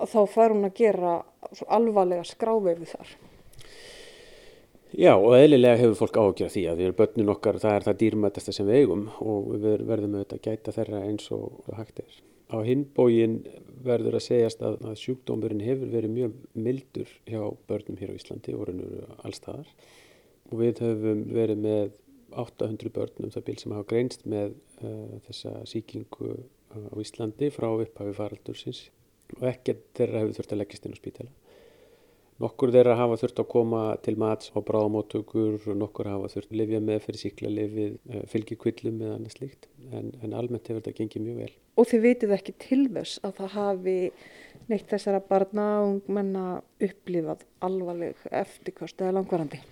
þá 0.07 0.19
fær 0.31 0.55
hún 0.55 0.69
að 0.69 0.77
gera 0.79 1.17
alvarlega 1.67 2.23
skrávefu 2.27 2.87
þar. 2.93 3.17
Já 4.97 5.12
og 5.13 5.36
eðlilega 5.38 5.77
hefur 5.77 5.99
fólk 5.99 6.15
áhugjað 6.17 6.53
því 6.55 6.62
að 6.71 6.79
því 6.79 6.86
að 6.88 6.95
börnun 6.97 7.29
okkar 7.36 7.57
það 7.62 7.75
er 7.75 7.83
það 7.86 7.97
dýrmætasta 7.99 8.53
sem 8.55 8.65
við 8.65 8.79
eigum 8.79 9.03
og 9.21 9.51
við 9.51 9.83
verðum 9.86 10.15
auðvitað 10.17 10.39
að 10.39 10.47
gæta 10.47 10.73
þeirra 10.73 11.01
eins 11.05 11.27
og 11.36 11.67
hægt 11.77 12.01
er. 12.01 12.15
Á 12.49 12.57
hinbógin 12.65 13.36
verður 13.86 14.17
að 14.17 14.25
segjast 14.25 14.65
að, 14.65 14.79
að 14.89 14.97
sjúkdómurinn 15.03 15.62
hefur 15.62 15.93
verið 15.93 16.15
mjög 16.15 16.41
mildur 16.57 17.13
hjá 17.29 17.41
börnum 17.69 18.01
hér 18.01 18.15
á 18.15 18.17
Íslandi 18.17 18.57
og 18.57 18.65
raunur 18.71 19.13
allstaðar 19.21 19.69
og 20.49 20.62
við 20.63 20.81
höfum 20.88 21.23
verið 21.36 21.63
með 21.67 21.95
800 22.47 22.93
börnum 22.97 23.33
það 23.36 23.47
bíl 23.51 23.57
sem 23.62 23.77
hafa 23.77 23.89
greinst 23.93 24.25
með 24.25 24.55
uh, 24.81 25.17
þessa 25.27 25.60
síkingu 25.69 26.31
uh, 26.39 26.89
á 26.89 26.95
Íslandi 27.03 27.51
frá 27.53 27.69
upphafi 27.69 28.17
faraldursins 28.17 28.88
og 29.38 29.45
ekkert 29.51 29.91
þeirra 29.93 30.23
hefur 30.23 30.39
þurft 30.39 30.57
að 30.57 30.63
leggjast 30.63 30.89
inn 30.89 30.97
á 30.97 31.03
spítala. 31.03 31.36
Nokkur 32.38 32.69
þeirra 32.69 32.93
hafa 33.00 33.15
þurft 33.17 33.39
að 33.41 33.47
koma 33.50 33.84
til 34.06 34.13
mats 34.21 34.52
á 34.54 34.62
bráðamóttökur 34.62 35.63
nokkur 35.73 36.10
hafa 36.12 36.28
þurft 36.30 36.52
að 36.52 36.60
lifja 36.60 36.82
með 36.86 37.00
fyrir 37.08 37.21
síkla 37.23 37.50
lifið, 37.50 37.95
eh, 38.12 38.28
fylgjikvillum 38.30 39.00
eða 39.02 39.15
annað 39.15 39.34
slíkt 39.34 39.65
en, 39.89 40.12
en 40.21 40.36
almennt 40.38 40.69
hefur 40.69 40.84
þetta 40.84 41.00
gengið 41.00 41.26
mjög 41.26 41.39
vel. 41.41 41.50
Og 41.82 41.89
þið 41.89 42.06
vitið 42.06 42.36
ekki 42.38 42.56
til 42.62 42.80
þess 42.93 43.23
að 43.26 43.34
það 43.39 43.56
hafi 43.56 43.97
neitt 44.69 44.93
þessara 44.93 45.23
barna 45.32 45.67
og 45.88 46.13
menna 46.13 46.45
upplifað 46.78 47.43
alvarleg 47.65 48.30
eftirkvast 48.30 49.02
eða 49.02 49.17
langvarandi? 49.17 49.63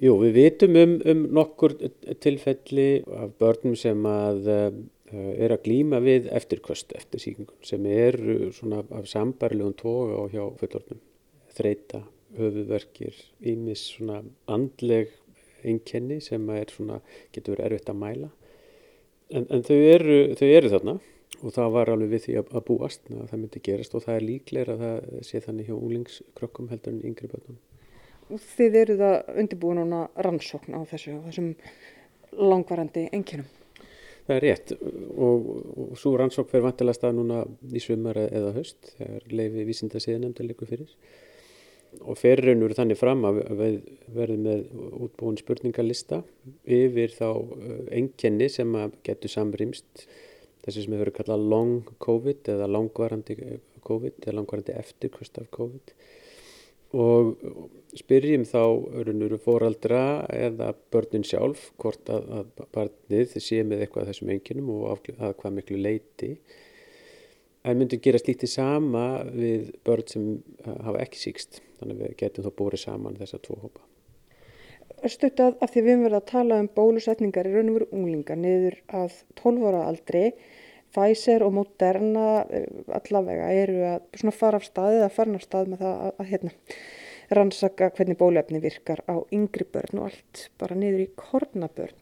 Jú, 0.00 0.16
við 0.24 0.36
vitum 0.40 0.80
um, 0.80 0.98
um 1.12 1.24
nokkur 1.42 1.76
tilfelli 2.24 2.90
af 3.04 3.36
börnum 3.38 3.76
sem 3.78 4.00
að 4.08 4.48
uh, 4.48 4.84
er 5.12 5.52
að 5.52 5.66
glýma 5.68 6.00
við 6.02 6.32
eftirköst 6.32 6.96
eftir 6.96 7.20
síkingun 7.20 7.60
sem 7.68 7.84
eru 7.84 8.48
svona 8.56 8.80
af 8.96 9.10
sambarlegum 9.12 9.76
toga 9.76 10.24
og 10.24 10.32
hjá 10.32 10.48
fullornum. 10.62 11.04
Þreita, 11.54 12.02
höfuverkir, 12.38 13.18
ímis 13.46 13.86
svona 13.94 14.22
andleg 14.50 15.12
einkenni 15.64 16.20
sem 16.22 16.48
er 16.52 16.72
svona, 16.72 17.00
getur 17.32 17.56
verið 17.56 17.70
erfitt 17.70 17.90
að 17.92 18.00
mæla. 18.00 18.30
En, 19.34 19.46
en 19.48 19.64
þau, 19.64 19.76
eru, 19.76 20.18
þau 20.38 20.48
eru 20.48 20.72
þarna 20.72 20.96
og 21.40 21.54
það 21.54 21.70
var 21.74 21.92
alveg 21.92 22.12
við 22.12 22.24
því 22.26 22.36
að, 22.40 22.50
að 22.52 22.66
búast 22.68 23.10
að 23.10 23.24
það 23.30 23.40
myndi 23.40 23.62
gerast 23.64 23.96
og 23.96 24.04
það 24.04 24.18
er 24.18 24.26
líklega 24.28 24.74
að 24.74 24.84
það 24.84 25.24
sé 25.28 25.42
þannig 25.44 25.70
hjá 25.70 25.74
úlingskrökkum 25.76 26.70
heldur 26.72 26.94
en 26.94 27.02
yngri 27.08 27.30
börnum. 27.32 27.58
Þið 28.54 28.78
eru 28.80 28.96
það 29.00 29.34
undirbúin 29.42 29.82
ána 29.84 30.06
rannsókn 30.26 30.76
á 30.76 30.80
þessu, 30.88 31.18
þessum 31.26 31.50
langvarandi 32.34 33.08
enginum? 33.12 33.48
Það 34.24 34.38
er 34.38 34.46
rétt 34.46 34.70
og, 34.80 35.48
og 35.84 35.98
svo 36.00 36.14
rannsókn 36.16 36.48
fer 36.52 36.64
vantilega 36.64 36.96
stað 36.96 37.18
núna 37.18 37.42
í 37.68 37.82
svömmar 37.82 38.22
eða 38.24 38.54
höst 38.56 38.94
þegar 38.94 39.26
leifi 39.36 39.66
vísinda 39.68 40.00
síðanemnda 40.00 40.46
likur 40.46 40.70
fyrir 40.70 40.94
og 42.02 42.18
ferraunur 42.18 42.74
þannig 42.76 42.98
fram 43.00 43.24
að 43.28 43.40
við 43.58 43.76
verðum 44.14 44.46
með 44.48 44.64
útbúin 45.06 45.38
spurningalista 45.40 46.22
yfir 46.64 47.14
þá 47.14 47.28
enginni 47.94 48.48
sem 48.52 48.74
getur 49.06 49.32
samrýmst 49.32 50.06
þessi 50.64 50.84
sem 50.84 50.94
hefur 50.94 51.04
verið 51.04 51.18
kallað 51.20 51.46
long 51.52 51.94
covid 52.02 52.50
eða 52.54 52.68
langvarandi 52.72 53.38
covid 53.84 54.20
eða 54.24 54.38
langvarandi 54.40 54.76
eftirkvöst 54.80 55.40
af 55.42 55.50
covid. 55.54 55.94
Og 56.94 57.34
spyrjum 57.98 58.44
þá 58.46 58.62
örunuru 59.00 59.38
fóraldra 59.42 60.04
eða 60.30 60.70
börnin 60.94 61.26
sjálf 61.26 61.72
hvort 61.82 62.10
að, 62.10 62.28
að 62.38 62.68
barnið 62.74 63.34
sé 63.42 63.64
með 63.66 63.84
eitthvað 63.84 64.12
þessum 64.12 64.30
enginum 64.34 64.70
og 64.76 65.08
að 65.18 65.34
hvað 65.40 65.56
miklu 65.58 65.80
leiti 65.82 66.36
en 67.64 67.80
myndum 67.80 68.02
gera 68.04 68.20
slítið 68.20 68.52
sama 68.52 69.04
við 69.32 69.72
börn 69.86 70.08
sem 70.10 70.26
hafa 70.64 71.00
ekki 71.02 71.22
síkst 71.22 71.63
þannig 71.80 71.96
að 71.96 72.04
við 72.06 72.16
getum 72.22 72.46
þá 72.46 72.52
bórið 72.60 72.84
saman 72.84 73.20
þessar 73.20 73.44
tvo 73.46 73.58
hópa 73.62 73.90
Östutað 75.04 75.56
af 75.64 75.72
því 75.72 75.80
við 75.82 75.90
höfum 75.92 76.04
verið 76.06 76.18
að 76.18 76.28
tala 76.30 76.58
um 76.62 76.68
bólusetningar 76.76 77.48
í 77.48 77.54
raun 77.54 77.70
og 77.72 77.78
veru 77.78 77.88
unglinga 77.92 78.36
niður 78.40 78.76
að 79.00 79.16
12 79.40 79.66
ára 79.68 79.82
aldri 79.88 80.24
Pfizer 80.94 81.42
og 81.42 81.56
Moderna 81.56 82.44
allavega 82.94 83.48
eru 83.50 83.80
að 83.88 84.36
fara 84.36 84.60
af 84.60 84.68
staðið 84.68 85.02
að 85.02 85.16
fara 85.16 85.34
af 85.34 85.42
stað 85.42 85.72
með 85.72 85.82
það 85.82 85.96
að, 86.06 86.12
að 86.22 86.30
hérna, 86.30 86.52
rannsaka 87.38 87.90
hvernig 87.96 88.20
bólefni 88.20 88.60
virkar 88.62 89.02
á 89.10 89.16
yngri 89.34 89.66
börn 89.74 90.00
og 90.00 90.10
allt 90.10 90.44
bara 90.60 90.78
niður 90.78 91.04
í 91.06 91.10
kornabörn. 91.18 92.00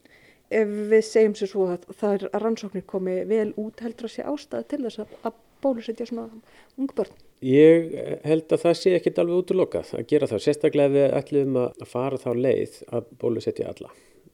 Ef 0.52 0.72
við 0.92 1.04
segjum 1.08 1.37
sér 1.38 1.52
svo 1.54 1.68
að 1.72 1.87
það 1.96 2.16
er 2.18 2.26
að 2.28 2.42
rannsóknir 2.44 2.85
komi 2.92 3.16
vel 3.30 3.48
út 3.56 3.80
heldur 3.80 4.11
að 4.11 4.16
sé 4.18 4.26
ástæði 4.28 4.68
til 4.68 4.82
þess 4.85 5.04
að, 5.04 5.14
að 5.30 5.38
bólusetja 5.64 6.08
svona 6.11 6.28
ung 6.76 6.92
börn. 6.92 7.22
Ég 7.42 7.92
held 8.22 8.52
að 8.55 8.64
það 8.64 8.74
sé 8.78 8.94
ekkit 8.94 9.18
alveg 9.18 9.42
útlokað 9.42 9.92
að 9.98 10.09
gera 10.12 10.31
það. 10.31 10.42
Sérstaklega 10.44 10.94
við 10.94 11.14
ætlum 11.18 11.61
að 11.64 11.87
fara 11.90 12.20
þá 12.22 12.31
leið 12.38 12.81
að 12.94 13.12
bólusetja 13.18 13.70
alla. 13.72 13.90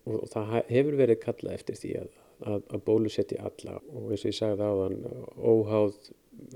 Og 0.09 0.25
það 0.33 0.57
hefur 0.69 0.99
verið 0.99 1.23
kallað 1.23 1.57
eftir 1.57 1.79
því 1.81 1.93
að 2.03 2.11
að, 2.47 2.63
að 2.71 2.85
bólusetja 2.87 3.45
alla. 3.49 3.79
Og 3.95 4.13
eins 4.13 4.25
og 4.25 4.33
ég 4.33 4.39
sagði 4.39 4.69
áðan 4.69 4.99
óháð 5.39 5.99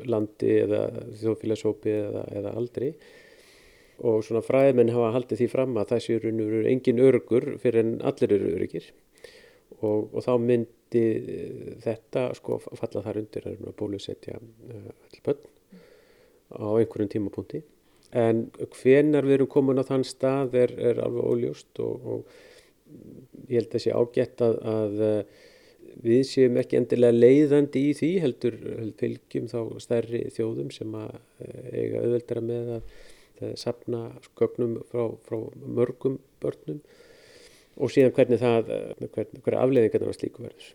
landi 0.09 0.57
eða 0.62 0.83
þjóðfélagshópi 1.21 1.95
eða, 1.97 2.25
eða 2.38 2.55
aldri. 2.59 2.91
Og 4.03 4.23
svona 4.27 4.43
fræðmenn 4.45 4.93
hafa 4.95 5.12
haldið 5.17 5.43
því 5.43 5.49
fram 5.53 5.79
að 5.79 5.95
þessi 5.95 6.19
eru 6.19 6.62
engin 6.71 7.03
örgur 7.03 7.49
fyrir 7.62 7.83
en 7.85 7.97
allir 8.09 8.37
eru 8.38 8.55
örgir 8.57 8.88
og, 9.81 10.09
og 10.11 10.23
þá 10.25 10.33
myndi 10.43 11.05
þetta 11.85 12.31
sko 12.38 12.59
falla 12.65 13.03
þar 13.05 13.21
undir 13.23 13.47
að 13.53 13.69
bólusetja 13.79 14.38
all 14.38 15.21
börn 15.25 15.45
á 16.57 16.69
einhverjum 16.79 17.12
tímapunkti 17.12 17.62
en 18.12 18.45
hvenar 18.77 19.25
við 19.25 19.38
erum 19.38 19.53
komin 19.53 19.81
á 19.81 19.85
þann 19.88 20.05
stað 20.05 20.59
er, 20.61 20.75
er 20.77 21.01
alveg 21.05 21.29
óljóst 21.33 21.81
og, 21.81 22.09
og 22.12 23.49
ég 23.49 23.62
held 23.62 23.77
að 23.79 23.85
sé 23.87 23.95
ágætt 23.97 24.45
að, 24.45 24.59
að 24.69 25.01
við 26.03 26.21
séum 26.29 26.59
ekki 26.61 26.79
endilega 26.79 27.17
leiðandi 27.17 27.87
í 27.88 27.95
því 27.97 28.11
heldur 28.23 28.59
fylgjum 29.01 29.49
þá 29.51 29.59
stærri 29.83 30.27
þjóðum 30.35 30.71
sem 30.75 30.93
að 30.97 31.17
eh, 31.45 31.65
eiga 31.73 32.03
auðveldara 32.05 32.45
með 32.45 32.71
að 32.77 32.93
sapna 33.59 34.05
skögnum 34.29 34.77
frá, 34.91 35.09
frá 35.27 35.38
mörgum 35.67 36.19
börnum 36.43 36.79
og 37.81 37.91
síðan 37.93 38.15
hvernig 38.17 38.43
það, 38.43 38.71
eh, 38.71 39.09
hvernig, 39.09 39.43
hverja 39.45 39.65
afleiðingar 39.65 40.05
það 40.05 40.12
var 40.12 40.19
slíku 40.19 40.47
verður. 40.47 40.71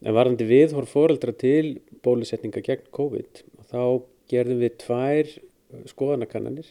En 0.00 0.16
varðandi 0.16 0.46
við 0.48 0.74
hór 0.76 0.88
fóreldra 0.88 1.34
til 1.36 1.80
bólusetninga 2.04 2.62
gegn 2.64 2.88
COVID 2.96 3.42
þá 3.68 3.82
gerðum 4.30 4.62
við 4.62 4.78
tvær 4.84 5.34
skoðanakannanir 5.90 6.70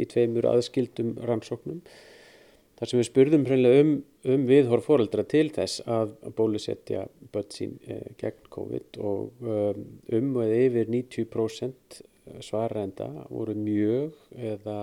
í 0.00 0.08
tveimur 0.10 0.48
aðskildum 0.50 1.14
rannsóknum 1.28 1.82
þar 2.78 2.90
sem 2.90 3.00
við 3.00 3.08
spurðum 3.08 3.44
um, 3.70 3.92
um 4.34 4.46
viðhorf 4.48 4.88
fóreldra 4.88 5.24
til 5.30 5.46
þess 5.54 5.84
að 5.86 6.16
bólusetja 6.36 7.04
börn 7.34 7.52
sín 7.54 7.76
eh, 7.86 8.10
gegn 8.18 8.50
COVID 8.50 8.98
og 8.98 9.44
um, 9.44 9.86
um 10.18 10.34
og 10.40 10.50
yfir 10.50 10.90
90% 10.90 12.02
svarenda 12.40 13.08
voru 13.28 13.54
mjög 13.54 14.14
eða, 14.32 14.78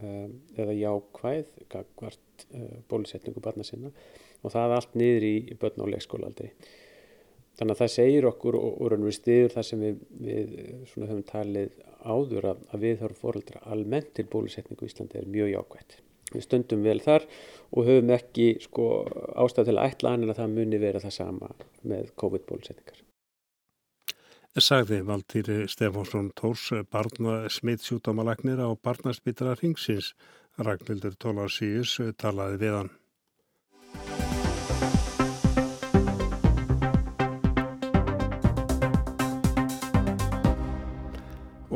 um, 0.00 0.32
eða 0.56 0.76
jákvæð 0.76 1.50
gagvart 1.72 2.46
uh, 2.54 2.78
bólusetningu 2.88 3.42
barna 3.44 3.66
sinna 3.66 3.92
og 4.42 4.52
það 4.54 4.76
allt 4.78 4.96
niður 4.96 5.26
í, 5.26 5.36
börn 5.60 5.82
á 5.82 5.86
leikskólaldi. 5.92 6.50
Þannig 7.56 7.72
að 7.72 7.82
það 7.82 7.92
segir 7.94 8.26
okkur 8.28 8.58
og, 8.58 8.72
og 8.82 8.90
raunverið 8.92 9.16
stiður 9.16 9.54
það 9.54 9.68
sem 9.70 9.84
við, 9.84 10.00
við 10.26 10.56
höfum 10.96 11.22
talið 11.30 11.78
áður 12.06 12.50
að, 12.52 12.66
að 12.72 12.84
viðhorf 12.84 13.22
fóreldra 13.22 13.62
almennt 13.72 14.12
til 14.16 14.26
bólusetningu 14.32 14.84
í 14.84 14.90
Íslandi 14.90 15.20
er 15.22 15.30
mjög 15.30 15.52
jákvætt. 15.54 15.96
Við 16.34 16.44
stundum 16.44 16.84
vel 16.84 16.98
þar 17.00 17.24
og 17.70 17.88
höfum 17.88 18.12
ekki 18.16 18.46
sko, 18.64 18.86
ástæð 19.38 19.70
til 19.70 19.76
að 19.78 19.88
ætla 19.88 20.12
annan 20.12 20.34
að 20.34 20.40
það 20.42 20.56
muni 20.58 20.80
vera 20.82 21.02
það 21.02 21.16
sama 21.16 21.50
með 21.86 22.12
COVID-bólusetningar. 22.20 23.02
Sagði 24.56 25.02
Valtýri 25.04 25.56
Stefánsson 25.68 26.30
Tórs 26.36 26.70
barna 26.92 27.42
smittsjútamalagnir 27.52 28.62
á 28.64 28.72
barnaspítara 28.72 29.52
Ringsins. 29.60 30.14
Ragnhildur 30.56 31.12
Tólarsíus 31.20 31.98
talaði 32.16 32.62
við 32.62 32.78
hann. 32.78 32.94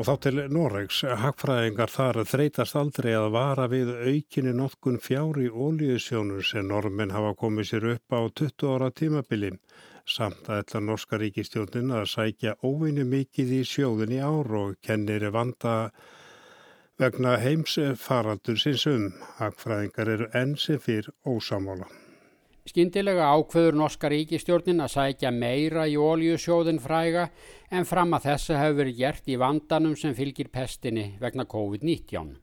Og 0.01 0.07
þá 0.09 0.15
til 0.25 0.39
Noregs, 0.49 1.03
hagfræðingar 1.21 1.91
þar 1.93 2.19
þreytast 2.25 2.77
aldrei 2.81 3.11
að 3.13 3.27
vara 3.35 3.67
við 3.69 3.91
aukinni 3.99 4.55
notkun 4.57 4.97
fjári 4.97 5.51
ólíusjónur 5.53 6.41
sem 6.41 6.65
normin 6.71 7.13
hafa 7.13 7.35
komið 7.43 7.69
sér 7.69 7.89
upp 7.91 8.17
á 8.17 8.21
20 8.41 8.73
ára 8.73 8.89
tímabili. 8.97 9.53
Samt 10.09 10.49
að 10.49 10.63
ætla 10.63 10.81
norska 10.87 11.21
ríkistjónin 11.21 11.93
að 11.93 12.09
sækja 12.15 12.57
óvinni 12.65 13.05
mikið 13.13 13.57
í 13.61 13.63
sjóðin 13.75 14.17
í 14.17 14.25
ár 14.25 14.57
og 14.63 14.81
kennir 14.81 15.29
vanda 15.37 15.77
vegna 16.97 17.37
heims 17.45 17.77
faraldur 18.01 18.57
sinsum. 18.57 19.11
Hagfræðingar 19.37 20.17
eru 20.17 20.33
enn 20.33 20.57
sem 20.57 20.81
fyrr 20.81 21.13
ósamála. 21.29 22.00
Skyndilega 22.71 23.25
ákveður 23.35 23.75
norska 23.81 24.07
ríkistjórnin 24.13 24.83
að 24.85 24.93
sækja 24.93 25.31
meira 25.35 25.89
í 25.91 25.97
óljusjóðin 25.99 26.77
fræga 26.79 27.25
en 27.75 27.87
fram 27.89 28.15
að 28.15 28.29
þessu 28.29 28.55
hefur 28.55 28.77
verið 28.79 29.01
gert 29.01 29.27
í 29.27 29.39
vandanum 29.43 29.97
sem 29.99 30.15
fylgir 30.15 30.53
pestinni 30.55 31.07
vegna 31.19 31.49
COVID-19. 31.51 32.37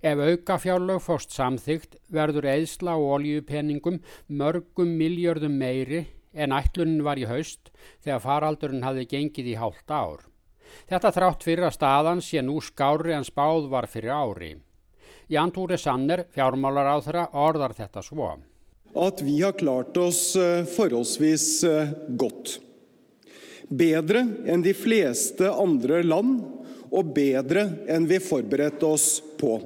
Ef 0.00 0.22
auka 0.30 0.56
fjárlög 0.62 1.02
fórst 1.04 1.36
samþygt 1.36 1.98
verður 2.08 2.48
eðsla 2.54 2.96
á 2.96 3.04
óljupenningum 3.18 4.00
mörgum 4.32 4.96
miljörðum 4.96 5.60
meiri 5.60 6.06
en 6.32 6.56
ætlunin 6.56 7.04
var 7.04 7.20
í 7.20 7.28
haust 7.28 7.68
þegar 8.00 8.24
faraldurinn 8.24 8.88
hafði 8.88 9.06
gengið 9.12 9.52
í 9.52 9.60
hálft 9.60 9.92
ár. 9.92 10.24
Þetta 10.88 11.12
þrátt 11.20 11.44
fyrir 11.50 11.68
að 11.68 11.76
staðan 11.76 12.24
sé 12.24 12.40
nú 12.40 12.62
skári 12.64 13.12
en 13.12 13.28
spáð 13.28 13.68
var 13.76 13.92
fyrir 13.92 14.16
ári. 14.16 14.54
Jan 15.28 15.52
Túri 15.52 15.76
Sanner, 15.76 16.24
fjármálar 16.32 16.88
á 16.88 16.96
þeirra, 17.04 17.30
orðar 17.36 17.76
þetta 17.76 18.00
svo 18.00 18.36
at 18.96 19.20
vi 19.24 19.40
har 19.42 19.56
klart 19.58 19.96
oss 20.00 20.36
eh, 20.36 20.64
forholdsvis 20.68 21.48
eh, 21.68 21.94
godt. 22.18 22.58
Bedre 23.68 24.22
enn 24.46 24.62
de 24.62 24.72
fleste 24.76 25.50
andre 25.50 26.02
land, 26.06 26.44
og 26.86 27.10
bedre 27.16 27.64
enn 27.90 28.06
vi 28.06 28.20
forberedte 28.22 28.86
oss 28.86 29.18
på. 29.40 29.58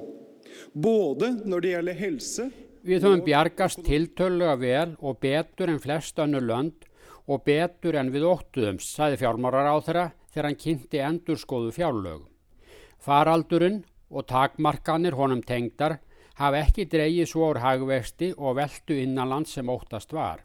Både 0.73 1.35
når 1.45 1.61
det 1.61 1.73
gjelder 1.75 1.99
helse 1.99 2.47
Við 2.81 3.03
höfum 3.05 3.21
bjargast 3.21 3.83
tiltöluga 3.85 4.55
vel 4.57 4.95
og 5.05 5.19
betur 5.21 5.69
en 5.69 5.81
flest 5.83 6.17
önnur 6.17 6.41
lönd 6.41 6.87
og 7.29 7.43
betur 7.45 7.93
en 7.99 8.09
við 8.09 8.25
óttuðums, 8.25 8.87
sæði 8.95 9.19
fjármárar 9.21 9.69
á 9.69 9.77
þeirra 9.85 10.05
þegar 10.33 10.47
hann 10.47 10.57
kynnti 10.63 11.01
endurskoðu 11.05 11.75
fjárlög. 11.75 12.23
Faraldurinn 12.97 13.83
og 14.09 14.25
takmarkanir 14.31 15.13
honum 15.19 15.43
tengdar 15.45 15.99
hafa 16.39 16.63
ekki 16.65 16.87
dreyið 16.91 17.29
svo 17.31 17.51
úr 17.51 17.61
hagvexti 17.63 18.31
og 18.37 18.57
veldu 18.59 18.97
innanland 19.01 19.49
sem 19.49 19.69
óttast 19.69 20.13
var. 20.13 20.43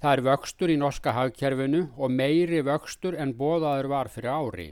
Það 0.00 0.12
er 0.12 0.24
vöxtur 0.28 0.72
í 0.72 0.76
norska 0.80 1.14
hagkerfinu 1.16 1.86
og 1.96 2.12
meiri 2.12 2.60
vöxtur 2.66 3.16
en 3.18 3.34
bóðaður 3.38 3.88
var 3.92 4.12
fyrir 4.12 4.32
ári. 4.32 4.68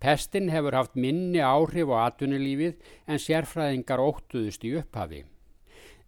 Pestin 0.00 0.48
hefur 0.48 0.78
haft 0.78 0.96
minni 0.96 1.42
áhrif 1.44 1.90
á 1.92 2.08
atvinnulífið 2.08 2.78
en 3.06 3.20
sérfræðingar 3.20 4.00
óttuðust 4.00 4.64
í 4.64 4.72
upphafi. 4.80 5.24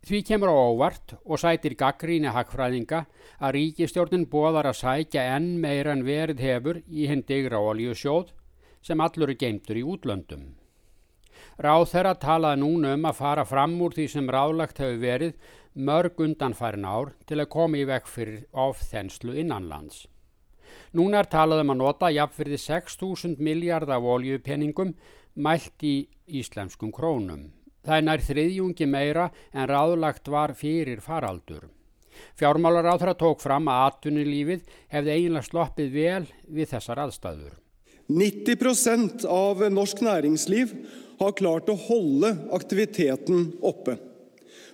Því 0.03 0.23
kemur 0.27 0.51
á 0.51 0.57
óvart 0.57 1.12
og 1.23 1.38
sætir 1.38 1.77
gaggríni 1.79 2.33
hagfræðinga 2.35 3.05
að 3.38 3.55
ríkistjórnin 3.59 4.25
bóðar 4.33 4.71
að 4.71 4.81
sækja 4.81 5.29
enn 5.37 5.61
meira 5.62 5.93
en 5.95 6.07
verið 6.09 6.43
hefur 6.43 6.81
í 6.88 7.07
hinn 7.11 7.23
digra 7.29 7.61
oljusjóð 7.61 8.33
sem 8.83 9.05
allur 9.05 9.31
er 9.31 9.38
geimtur 9.38 9.79
í 9.79 9.85
útlöndum. 9.87 10.62
Ráð 11.61 11.88
þeirra 11.91 12.15
talaði 12.17 12.61
núna 12.62 12.95
um 12.97 13.05
að 13.11 13.19
fara 13.19 13.45
fram 13.45 13.75
úr 13.85 13.93
því 13.97 14.07
sem 14.09 14.31
ráðlagt 14.33 14.81
hefur 14.81 15.03
verið 15.03 15.35
mörg 15.75 16.21
undanfærin 16.21 16.88
ár 16.88 17.12
til 17.29 17.41
að 17.41 17.51
koma 17.53 17.81
í 17.81 17.85
vekk 17.88 18.09
fyrir 18.09 18.45
ofþenslu 18.53 19.37
innanlands. 19.41 20.07
Núna 20.97 21.23
er 21.23 21.29
talað 21.33 21.65
um 21.65 21.73
að 21.75 21.81
nota 21.81 22.11
jafnfyrði 22.12 22.59
6.000 22.61 23.41
miljard 23.41 23.91
af 23.93 24.05
oljupenningum 24.15 24.95
mælt 25.35 25.85
í 25.85 26.09
íslenskum 26.29 26.93
krónum. 26.93 27.51
Það 27.83 27.97
er 27.97 28.07
nær 28.07 28.25
þriðjungi 28.25 28.87
meira 28.87 29.31
en 29.53 29.69
ráðlagt 29.69 30.29
var 30.31 30.55
fyrir 30.57 31.01
faraldur. 31.05 31.67
Fjármálar 32.37 32.87
á 32.93 32.95
þeirra 33.01 33.17
tók 33.19 33.41
fram 33.43 33.69
að 33.73 33.87
atvinnulífið 33.88 34.69
hefði 34.93 35.17
eiginlega 35.17 35.49
sloppið 35.49 35.93
vel 35.97 36.25
við 36.47 36.73
þessar 36.75 37.05
aðstæður. 37.07 37.57
90 38.12 39.25
av 39.31 39.62
norsk 39.72 40.03
næringsliv 40.05 40.72
har 41.20 41.37
klart 41.38 41.70
å 41.72 41.77
holde 41.79 42.33
aktiviteten 42.53 43.53
oppe. 43.64 43.96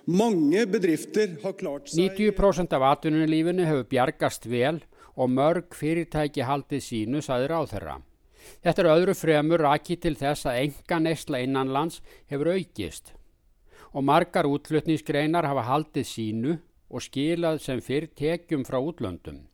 Mange 0.09 0.65
bedrifter 0.67 1.37
har 1.43 1.55
klart 1.55 1.91
seg 1.91 2.17
90% 2.17 2.73
af 2.75 2.85
atvinnulífinu 2.89 3.67
hefur 3.67 3.87
bjargast 3.91 4.47
vel 4.49 4.81
og 5.15 5.31
mörg 5.31 5.75
fyrirtæki 5.75 6.43
haldið 6.47 6.83
sínu, 6.83 7.21
saðir 7.23 7.53
á 7.55 7.61
þeirra. 7.69 7.95
Þetta 8.65 8.83
er 8.83 8.91
öðru 8.95 9.15
fremur 9.15 9.63
raki 9.63 9.99
til 10.01 10.15
þess 10.19 10.49
að 10.49 10.61
enga 10.65 10.99
neysla 11.05 11.43
innanlands 11.45 12.01
hefur 12.31 12.55
aukist 12.57 13.13
og 13.89 14.05
margar 14.05 14.45
útflutningsgreinar 14.45 15.47
hafa 15.49 15.63
haldið 15.65 16.05
sínu 16.05 16.57
og 16.89 17.01
skilað 17.01 17.61
sem 17.63 17.79
fyrr 17.81 18.09
tekjum 18.17 18.65
frá 18.67 18.77
útlöndum. 18.77 19.45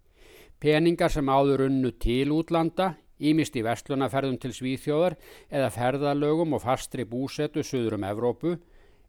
Peningar 0.59 1.11
sem 1.11 1.29
áður 1.29 1.67
unnu 1.69 1.91
til 1.99 2.33
útlanda 2.35 2.95
Ímist 3.15 3.55
í 3.55 3.63
vestlunaferðum 3.63 4.35
til 4.43 4.51
Svíþjóðar 4.51 5.15
eða 5.47 5.71
ferðalögum 5.71 6.57
og 6.57 6.65
fastri 6.65 7.05
búsetu 7.07 7.63
söður 7.63 7.95
um 7.95 8.07
Evrópu 8.07 8.57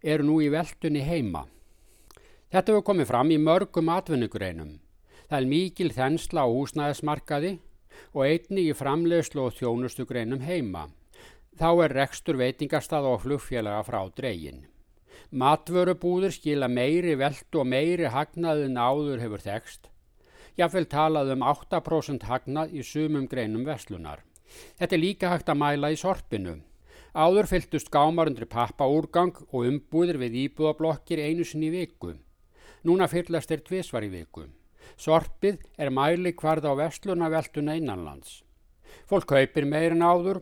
eru 0.03 0.27
nú 0.29 0.37
í 0.45 0.51
veldunni 0.53 1.03
heima. 1.03 1.47
Þetta 2.53 2.73
hefur 2.73 2.87
komið 2.87 3.09
fram 3.11 3.33
í 3.35 3.39
mörgum 3.43 3.91
atvinnugreinum. 3.91 4.77
Það 5.27 5.41
er 5.41 5.49
mikil 5.51 5.91
þensla 5.91 6.47
á 6.47 6.55
húsnæðismarkaði 6.55 7.57
og 8.15 8.23
einni 8.29 8.69
í 8.71 8.77
framlegslu 8.79 9.43
og 9.49 9.59
þjónustugreinum 9.59 10.47
heima. 10.47 10.87
Þá 11.59 11.69
er 11.89 11.97
rekstur 11.99 12.39
veitingarstað 12.39 13.11
og 13.11 13.21
flugfélaga 13.25 13.83
frá 13.89 14.05
dregin. 14.15 14.63
Matvörubúður 15.35 16.37
skila 16.37 16.69
meiri 16.71 17.17
veldu 17.19 17.65
og 17.65 17.67
meiri 17.67 18.07
hagnaðin 18.15 18.79
áður 18.79 19.25
hefur 19.25 19.43
þekst 19.43 19.91
Jáfnvel 20.57 20.87
talað 20.89 21.35
um 21.35 21.43
8% 21.45 22.23
hagnað 22.25 22.73
í 22.73 22.83
sumum 22.87 23.27
greinum 23.29 23.67
veslunar. 23.67 24.23
Þetta 24.79 24.97
er 24.97 25.03
líka 25.03 25.33
hægt 25.33 25.51
að 25.53 25.61
mæla 25.61 25.91
í 25.93 25.99
sorpinu. 26.01 26.55
Áður 27.17 27.49
fylgtust 27.51 27.91
gámar 27.93 28.31
undir 28.31 28.49
pappa 28.49 28.87
úrgang 28.89 29.37
og 29.51 29.69
umbúðir 29.69 30.19
við 30.21 30.39
íbúðablokkir 30.47 31.21
einu 31.21 31.45
sinni 31.45 31.69
í 31.69 31.75
viku. 31.75 32.15
Núna 32.89 33.09
fyllast 33.09 33.53
er 33.53 33.65
tvísvar 33.67 34.07
í 34.07 34.11
viku. 34.13 34.47
Sorpið 34.97 35.61
er 35.77 35.93
mæli 35.93 36.33
hvarð 36.33 36.71
á 36.71 36.73
veslunaveltuna 36.81 37.77
innanlands. 37.77 38.43
Fólk 39.11 39.29
kaupir 39.29 39.67
meirin 39.69 40.05
áður, 40.05 40.41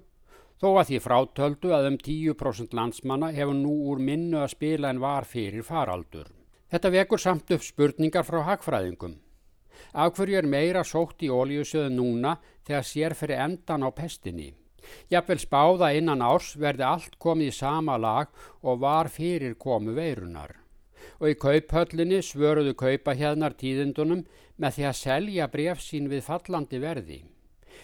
þó 0.63 0.69
að 0.79 0.93
því 0.93 1.03
frátöldu 1.09 1.75
að 1.75 1.91
um 1.91 1.99
10% 1.99 2.75
landsmanna 2.77 3.33
hefur 3.35 3.57
nú 3.59 3.75
úr 3.91 3.99
minnu 3.99 4.43
að 4.45 4.53
spila 4.55 4.95
en 4.95 5.03
var 5.03 5.27
fyrir 5.27 5.67
faraldur. 5.67 6.31
Þetta 6.71 6.95
vekur 7.01 7.23
samt 7.23 7.51
upp 7.55 7.67
spurningar 7.67 8.27
frá 8.27 8.45
hagfræðingum. 8.47 9.24
Af 9.93 10.17
hverju 10.17 10.39
er 10.41 10.49
meira 10.49 10.85
sótt 10.85 11.23
í 11.23 11.31
ólíusjöðu 11.31 11.93
núna 11.95 12.37
þegar 12.67 12.87
sér 12.89 13.15
fyrir 13.19 13.43
endan 13.45 13.87
á 13.87 13.91
pestinni? 13.95 14.53
Jafnvel 15.11 15.41
spáða 15.41 15.93
innan 15.97 16.23
árs 16.25 16.55
verði 16.61 16.85
allt 16.89 17.17
komið 17.23 17.53
í 17.53 17.57
sama 17.57 17.97
lag 17.99 18.29
og 18.63 18.83
var 18.85 19.09
fyrir 19.09 19.57
komu 19.61 19.95
veirunar. 19.97 20.53
Og 21.21 21.31
í 21.33 21.39
kauphöllinni 21.41 22.21
svöruðu 22.25 22.75
kaupa 22.77 23.15
hérnar 23.17 23.57
tíðindunum 23.61 24.25
með 24.61 24.79
því 24.79 24.87
að 24.89 25.01
selja 25.01 25.49
bref 25.53 25.83
sín 25.85 26.09
við 26.13 26.25
fallandi 26.29 26.81
verði. 26.81 27.21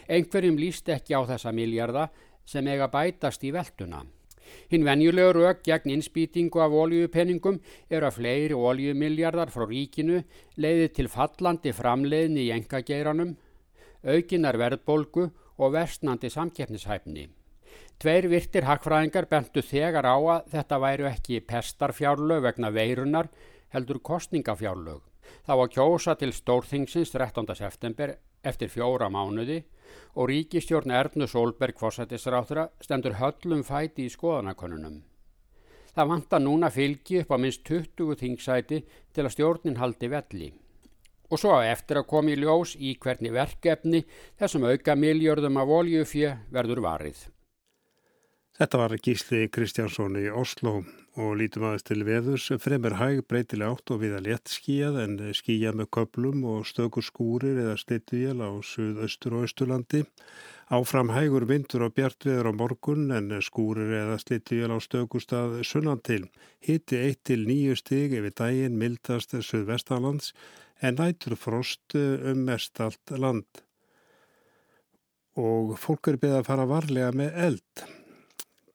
Einhverjum 0.09 0.59
líst 0.59 0.89
ekki 0.89 1.17
á 1.17 1.23
þessa 1.29 1.53
miljarda 1.53 2.09
sem 2.47 2.67
eiga 2.67 2.89
bætast 2.91 3.45
í 3.45 3.53
velduna. 3.55 4.03
Hinn 4.71 4.87
venjulegur 4.87 5.41
rauk 5.41 5.63
gegn 5.67 5.95
innspýtingu 5.97 6.63
af 6.63 6.75
oljupenningum 6.83 7.61
er 7.91 8.07
að 8.07 8.21
fleiri 8.21 8.57
oljumiljarðar 8.57 9.53
frá 9.55 9.67
ríkinu 9.67 10.23
leiði 10.57 10.89
til 10.97 11.11
fallandi 11.11 11.75
framleiðni 11.75 12.47
í 12.47 12.55
engageiranum, 12.55 13.37
aukinar 14.05 14.59
verðbolgu 14.61 15.29
og 15.61 15.77
versnandi 15.77 16.31
samkeppnishæfni. 16.33 17.29
Tveir 18.01 18.31
virtir 18.33 18.65
hakfræðingar 18.65 19.27
bentu 19.29 19.61
þegar 19.61 20.07
á 20.09 20.17
að 20.17 20.47
þetta 20.55 20.79
væru 20.81 21.09
ekki 21.11 21.43
pestarfjárlög 21.45 22.47
vegna 22.47 22.71
veirunar 22.73 23.29
heldur 23.75 24.01
kostningafjárlög. 24.01 25.03
Það 25.45 25.61
var 25.61 25.73
kjósa 25.75 26.15
til 26.17 26.33
stórþingsins 26.33 27.13
13. 27.13 27.55
september 27.59 28.15
eftir 28.47 28.71
fjóra 28.73 29.11
mánuði 29.13 29.61
og 30.15 30.31
ríkistjórn 30.31 30.95
Ernu 30.95 31.27
Solberg 31.29 31.79
fósættisráþra 31.81 32.69
stendur 32.83 33.19
höllum 33.21 33.63
fæti 33.67 34.07
í 34.07 34.13
skoðanakonunum. 34.13 35.01
Það 35.95 36.11
vantar 36.13 36.43
núna 36.43 36.71
fylgi 36.71 37.21
upp 37.23 37.35
á 37.35 37.39
minst 37.43 37.65
20 37.67 38.17
þingsæti 38.21 38.83
til 39.13 39.25
að 39.25 39.33
stjórnin 39.35 39.81
haldi 39.81 40.11
velli. 40.11 40.53
Og 41.31 41.39
svo 41.39 41.59
eftir 41.63 42.01
að 42.01 42.09
komi 42.11 42.35
í 42.35 42.41
ljós 42.43 42.77
í 42.79 42.97
hvernig 42.99 43.35
verkefni 43.35 44.05
þessum 44.39 44.67
auka 44.71 44.97
miljörðum 44.99 45.61
af 45.63 45.75
oljufjö 45.81 46.33
verður 46.51 46.83
varið. 46.87 47.27
Þetta 48.59 48.81
var 48.83 48.97
Gísli 48.99 49.47
Kristjánsson 49.49 50.19
í 50.21 50.27
Oslo 50.31 50.81
og 51.21 51.35
lítum 51.37 51.67
aðeins 51.69 51.85
til 51.85 52.05
veðurs. 52.07 52.47
Fremur 52.63 52.95
hæg 52.97 53.21
breytileg 53.29 53.75
átt 53.75 53.93
og 53.93 54.01
viða 54.01 54.23
létt 54.25 54.49
skíjað 54.49 54.97
en 55.03 55.19
skíja 55.37 55.73
með 55.77 55.91
köplum 55.97 56.47
og 56.49 56.65
stöku 56.69 57.03
skúrir 57.05 57.61
eða 57.61 57.77
stittuél 57.81 58.41
á 58.41 58.51
suðaustur 58.65 59.37
og 59.37 59.45
austurlandi. 59.47 60.01
Áfram 60.73 61.13
hægur 61.13 61.45
vindur 61.51 61.85
og 61.87 61.95
bjartveður 61.99 62.49
á 62.49 62.53
morgun 62.57 63.13
en 63.13 63.37
skúrir 63.45 63.93
eða 64.01 64.17
stittuél 64.23 64.73
á 64.73 64.79
stökustað 64.81 65.61
sunnantil. 65.69 66.25
Hitti 66.65 67.01
1-9 67.13 67.77
stig 67.83 68.17
yfir 68.17 68.37
daginn 68.41 68.81
mildast 68.81 69.37
suðvestalands 69.37 70.33
en 70.81 70.97
nætur 70.97 71.37
frost 71.37 71.97
um 72.01 72.45
mest 72.49 72.81
allt 72.81 73.17
land. 73.19 73.65
Og 75.37 75.77
fólk 75.79 76.11
er 76.11 76.23
beða 76.23 76.41
að 76.41 76.53
fara 76.53 76.71
varlega 76.71 77.15
með 77.17 77.43
eld. 77.51 77.91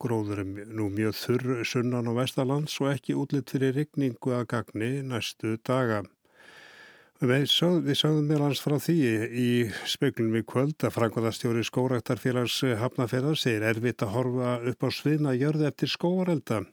Gróður 0.02 0.42
er 0.44 0.66
nú 0.76 0.90
mjög 0.92 1.16
þurr 1.20 1.64
sunnan 1.68 2.10
og 2.12 2.20
vestalands 2.20 2.76
og 2.82 2.92
ekki 2.92 3.16
útlitt 3.16 3.54
fyrir 3.54 3.76
rigningu 3.78 4.34
að 4.36 4.50
gagni 4.52 4.90
næstu 5.06 5.56
daga. 5.64 6.04
Við 7.24 7.46
sagðum 7.48 8.26
meðal 8.28 8.50
hans 8.50 8.60
frá 8.60 8.76
því 8.76 8.96
í 9.40 9.48
speklunum 9.88 10.36
í 10.36 10.44
kvöld 10.44 10.84
að 10.84 10.98
Frankværastjóri 10.98 11.64
skóraktarfélags 11.64 12.58
hafnaferðar 12.82 13.40
segir 13.40 13.64
erfitt 13.70 14.04
að 14.04 14.12
horfa 14.18 14.58
upp 14.72 14.84
á 14.84 14.90
sviðna 14.92 15.32
jörði 15.40 15.70
eftir 15.70 15.94
skóarelda. 15.94 16.66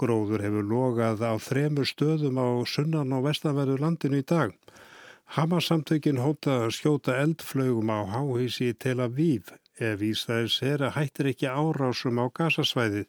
Gróður 0.00 0.46
hefur 0.46 0.64
logað 0.64 1.20
á 1.20 1.36
þremur 1.36 1.84
stöðum 1.84 2.40
á 2.40 2.48
sunnan 2.64 3.12
og 3.12 3.26
vestanverðu 3.28 3.76
landinu 3.84 4.22
í 4.22 4.24
dag. 4.24 4.56
Hamarsamtökin 5.36 6.24
hóta 6.24 6.62
skjóta 6.72 7.20
eldflögum 7.20 7.92
á 7.92 8.00
háhísi 8.08 8.72
í 8.72 8.78
Tel 8.80 9.02
Aviv 9.04 9.52
ef 9.80 10.02
Ísraels 10.04 10.60
er 10.62 10.84
að 10.86 10.96
hættir 10.98 11.30
ekki 11.32 11.48
árásum 11.48 12.20
á 12.20 12.26
gasasvæðið. 12.28 13.08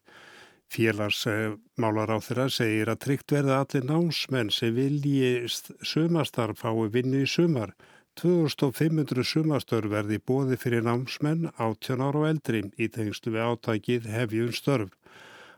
Félagsmálar 0.71 2.13
á 2.15 2.17
þeirra 2.23 2.47
segir 2.47 2.89
að 2.91 3.01
tryggt 3.03 3.33
verða 3.35 3.57
allir 3.63 3.87
námsmenn 3.89 4.51
sem 4.55 4.71
vilji 4.75 5.49
sumastarf 5.83 6.63
fái 6.63 6.87
vinnu 6.93 7.25
í 7.25 7.27
sumar. 7.27 7.73
2500 8.19 9.23
sumastörf 9.27 9.91
verði 9.91 10.19
bóði 10.19 10.57
fyrir 10.59 10.83
námsmenn 10.83 11.49
18 11.57 12.03
ára 12.03 12.21
og 12.21 12.27
eldri 12.29 12.63
í 12.79 12.87
tengstu 12.91 13.31
við 13.35 13.47
átækið 13.51 14.07
hefjum 14.11 14.51
störf. 14.55 14.95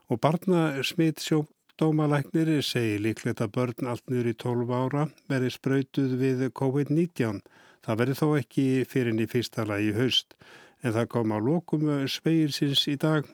Og 0.10 0.22
barna 0.22 0.84
smitt 0.86 1.22
sjókdómalæknir 1.22 2.56
segir 2.66 3.02
líklegt 3.06 3.42
að 3.42 3.54
börn 3.58 3.90
allt 3.90 4.06
niður 4.10 4.32
í 4.34 4.36
12 4.46 4.76
ára 4.82 5.08
verði 5.30 5.54
spröytuð 5.54 6.18
við 6.22 6.46
COVID-19. 6.58 7.42
Það 7.84 8.00
verði 8.02 8.20
þó 8.22 8.28
ekki 8.40 8.68
fyrir 8.90 9.18
í 9.22 9.30
fyrsta 9.30 9.66
lagi 9.70 9.94
haust 9.98 10.38
en 10.84 10.96
það 10.96 11.10
kom 11.16 11.34
á 11.36 11.40
lókum 11.40 11.88
speilsins 12.12 12.84
í 12.92 12.98
dag. 13.00 13.26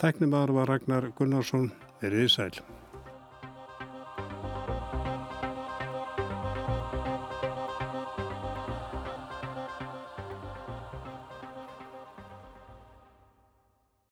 Tæknimaður 0.00 0.56
var 0.60 0.72
Ragnar 0.74 1.10
Gunnarsson, 1.18 1.70
verið 2.02 2.32
sæl. 2.38 2.83